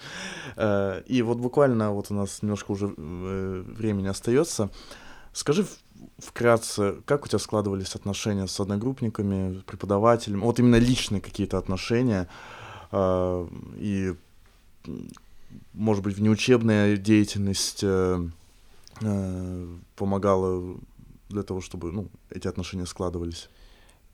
[0.57, 4.69] Э, и вот буквально вот у нас немножко уже э, времени остается.
[5.33, 5.65] Скажи
[6.19, 12.29] вкратце, как у тебя складывались отношения с одногруппниками, преподавателями, вот именно личные какие-то отношения,
[12.91, 14.15] э, и
[15.75, 18.29] может быть, внеучебная деятельность э,
[19.01, 19.67] э,
[19.97, 20.77] помогала
[21.29, 23.49] для того, чтобы ну, эти отношения складывались?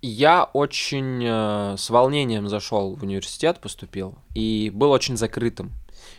[0.00, 5.72] Я очень э, с волнением зашел в университет, поступил, и был очень закрытым.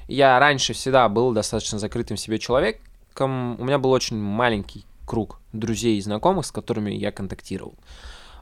[0.08, 3.60] Я раньше всегда был достаточно закрытым себе человеком.
[3.60, 7.76] У меня был очень маленький круг друзей и знакомых, с которыми я контактировал.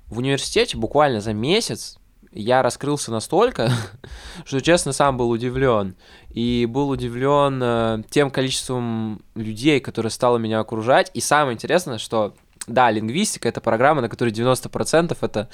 [0.08, 1.98] В университете буквально за месяц
[2.32, 3.72] я раскрылся настолько,
[4.46, 5.96] что, честно, сам был удивлен.
[6.30, 11.12] И был удивлен э, тем количеством людей, которые стало меня окружать.
[11.14, 12.34] И самое интересное, что
[12.68, 15.50] да, лингвистика— это программа, на которой 90% это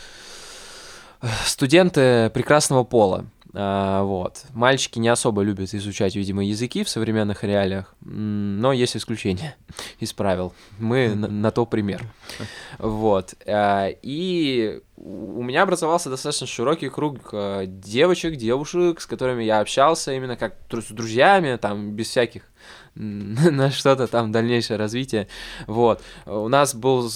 [1.21, 3.25] э, студенты прекрасного пола.
[3.55, 4.45] А, вот.
[4.53, 9.55] Мальчики не особо любят изучать, видимо, языки в современных реалиях, но есть исключения
[9.99, 10.53] из правил.
[10.79, 12.03] Мы на, на то пример.
[12.79, 13.35] Вот.
[13.45, 20.13] А, и у меня образовался достаточно широкий круг э, девочек, девушек, с которыми я общался
[20.13, 22.43] именно как с друзьями, там, без всяких
[22.95, 25.27] на что-то там дальнейшее развитие.
[25.67, 26.01] Вот.
[26.25, 27.09] У нас был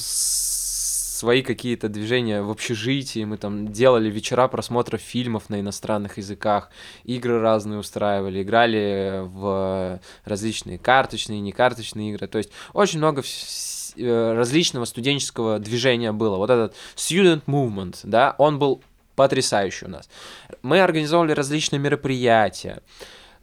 [1.18, 6.70] свои какие-то движения в общежитии, мы там делали вечера просмотра фильмов на иностранных языках,
[7.04, 13.24] игры разные устраивали, играли в различные карточные, некарточные игры, то есть очень много
[13.98, 16.38] э, различного студенческого движения было.
[16.38, 18.82] Вот этот student movement, да, он был
[19.16, 20.08] потрясающий у нас.
[20.62, 22.82] Мы организовывали различные мероприятия,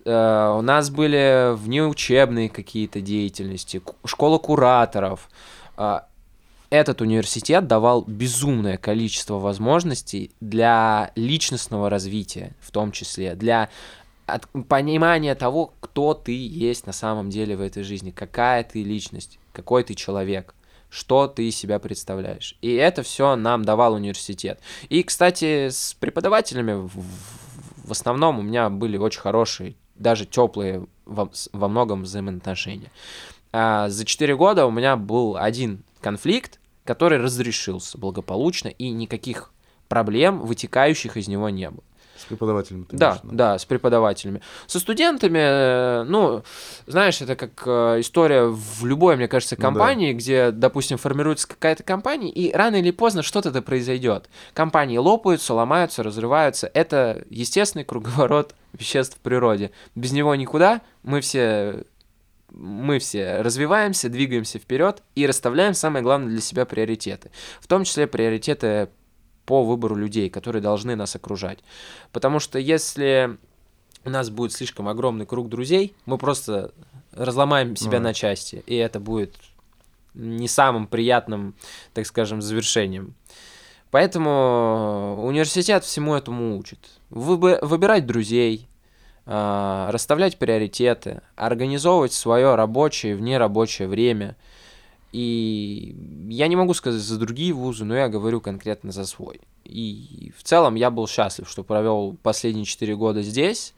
[0.06, 5.30] Uh, у нас были внеучебные какие-то деятельности, школа кураторов.
[5.78, 6.02] Uh,
[6.74, 13.68] этот университет давал безумное количество возможностей для личностного развития, в том числе, для
[14.26, 19.38] от, понимания того, кто ты есть на самом деле в этой жизни, какая ты личность,
[19.52, 20.54] какой ты человек,
[20.90, 22.56] что ты из себя представляешь.
[22.60, 24.58] И это все нам давал университет.
[24.88, 26.88] И, кстати, с преподавателями
[27.84, 32.90] в, основном у меня были очень хорошие, даже теплые во, во многом взаимоотношения.
[33.52, 39.52] А за 4 года у меня был один конфликт, который разрешился благополучно, и никаких
[39.88, 41.84] проблем, вытекающих из него, не было.
[42.16, 42.86] С преподавателями?
[42.90, 44.40] Да, имеешь, да, да, с преподавателями.
[44.66, 46.42] Со студентами, э, ну,
[46.86, 50.18] знаешь, это как э, история в любой, мне кажется, компании, ну, да.
[50.18, 54.30] где, допустим, формируется какая-то компания, и рано или поздно что-то это произойдет.
[54.52, 56.70] Компании лопаются, ломаются, разрываются.
[56.72, 59.72] Это естественный круговорот веществ в природе.
[59.96, 60.82] Без него никуда.
[61.02, 61.84] Мы все
[62.56, 67.30] мы все развиваемся, двигаемся вперед и расставляем самое главное для себя приоритеты.
[67.60, 68.88] В том числе приоритеты
[69.46, 71.58] по выбору людей, которые должны нас окружать.
[72.12, 73.36] Потому что если
[74.04, 76.72] у нас будет слишком огромный круг друзей, мы просто
[77.12, 79.36] разломаем себя ну, на части, и это будет
[80.14, 81.54] не самым приятным,
[81.92, 83.14] так скажем, завершением.
[83.90, 86.78] Поэтому университет всему этому учит.
[87.10, 88.68] Выбирать друзей,
[89.26, 94.36] расставлять приоритеты, организовывать свое рабочее и внерабочее время.
[95.12, 95.96] И
[96.28, 99.40] я не могу сказать за другие вузы, но я говорю конкретно за свой.
[99.64, 103.74] И в целом я был счастлив, что провел последние четыре года здесь,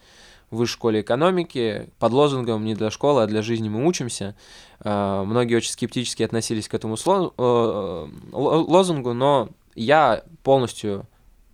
[0.50, 4.34] в высшей школе экономики, под лозунгом «Не для школы, а для жизни мы учимся».
[4.80, 11.06] Э, многие очень скептически относились к этому э, лозунгу, но я полностью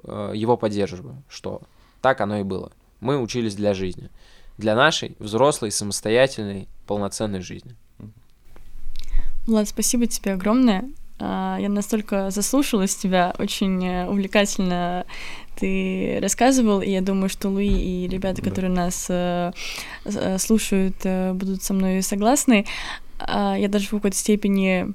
[0.05, 1.62] э, его поддерживаю, что
[2.01, 2.72] так оно и было.
[3.03, 4.11] Мы учились для жизни.
[4.59, 7.74] Для нашей взрослой, самостоятельной, полноценной жизни.
[9.44, 10.84] Влад, спасибо тебе огромное.
[11.18, 15.05] А, я настолько заслушалась тебя, очень э, увлекательно
[15.57, 18.48] ты рассказывал, и я думаю, что Луи и ребята, да.
[18.48, 19.50] которые нас э,
[20.05, 20.96] э, слушают,
[21.34, 22.66] будут со мной согласны.
[23.18, 24.94] А, я даже в какой-то степени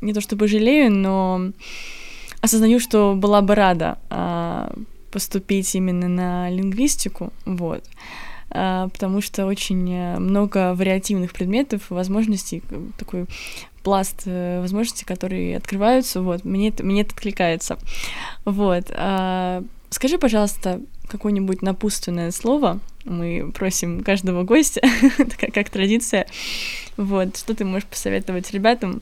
[0.00, 1.52] не то чтобы жалею, но
[2.40, 4.72] осознаю, что была бы рада а,
[5.14, 7.84] поступить именно на лингвистику, вот,
[8.50, 12.64] а, потому что очень э, много вариативных предметов, возможностей,
[12.98, 13.26] такой
[13.84, 17.78] пласт э, возможностей, которые открываются, вот, мне это, мне это откликается,
[18.44, 18.90] вот.
[18.90, 24.80] А, скажи, пожалуйста, какое-нибудь напутственное слово, мы просим каждого гостя,
[25.54, 26.26] как традиция,
[26.96, 29.00] вот, что ты можешь посоветовать ребятам,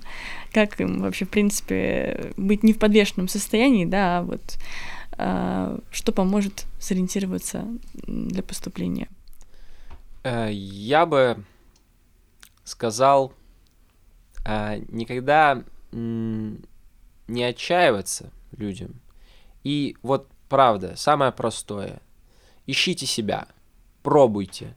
[0.53, 4.43] как им вообще, в принципе, быть не в подвешенном состоянии, да, а вот
[5.17, 9.09] что поможет сориентироваться для поступления?
[10.25, 11.45] Э, я бы
[12.65, 13.33] сказал
[14.45, 19.01] а, никогда не отчаиваться людям.
[19.63, 22.01] И вот правда, самое простое.
[22.67, 23.47] Ищите себя,
[24.03, 24.75] пробуйте.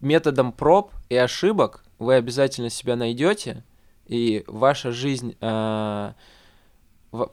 [0.00, 3.62] Методом проб и ошибок вы обязательно себя найдете,
[4.06, 6.12] и ваша жизнь э,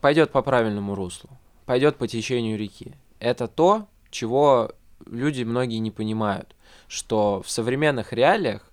[0.01, 1.30] пойдет по правильному руслу
[1.68, 2.93] пойдет по течению реки.
[3.20, 4.72] Это то, чего
[5.05, 6.55] люди многие не понимают,
[6.88, 8.72] что в современных реалиях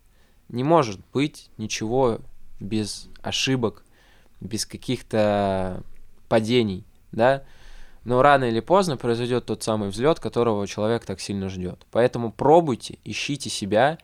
[0.48, 2.20] не может быть ничего
[2.60, 3.82] без ошибок,
[4.40, 5.82] без каких-то
[6.28, 7.42] падений, да,
[8.04, 11.84] но рано или поздно произойдет тот самый взлет, которого человек так сильно ждет.
[11.90, 13.98] Поэтому пробуйте, ищите себя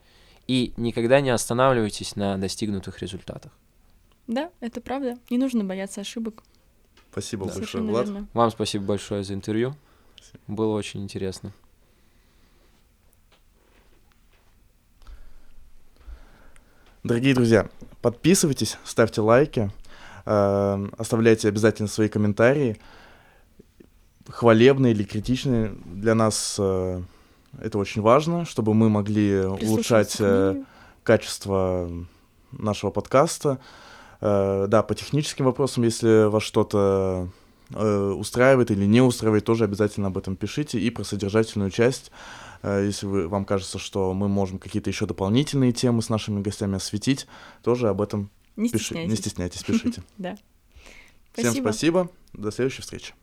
[0.48, 3.52] и никогда не останавливайтесь на достигнутых результатах.
[4.26, 5.16] Да, это правда.
[5.28, 6.42] Не нужно бояться ошибок.
[7.10, 7.52] Спасибо Да.
[7.52, 8.06] большое, Совершенно Влад.
[8.06, 8.28] верно.
[8.34, 9.74] Вам спасибо большое за интервью.
[10.46, 11.52] Было очень интересно.
[17.02, 17.68] Дорогие друзья,
[18.02, 19.70] подписывайтесь, ставьте лайки,
[20.26, 22.76] э, оставляйте обязательно свои комментарии,
[24.28, 25.74] хвалебные или критичные.
[25.86, 27.02] Для нас э,
[27.58, 30.62] это очень важно, чтобы мы могли улучшать э,
[31.02, 31.90] качество
[32.52, 33.58] нашего подкаста.
[34.20, 37.28] Э, да, по техническим вопросам, если вас что-то
[37.72, 40.78] э, устраивает или не устраивает, тоже обязательно об этом пишите.
[40.78, 42.10] И про содержательную часть,
[42.62, 46.76] э, если вы, вам кажется, что мы можем какие-то еще дополнительные темы с нашими гостями
[46.76, 47.26] осветить,
[47.62, 48.84] тоже об этом Не пишите.
[48.84, 49.10] стесняйтесь.
[49.10, 50.02] Не стесняйтесь, пишите.
[50.18, 50.36] Да.
[51.32, 53.14] Всем спасибо, до следующей встречи.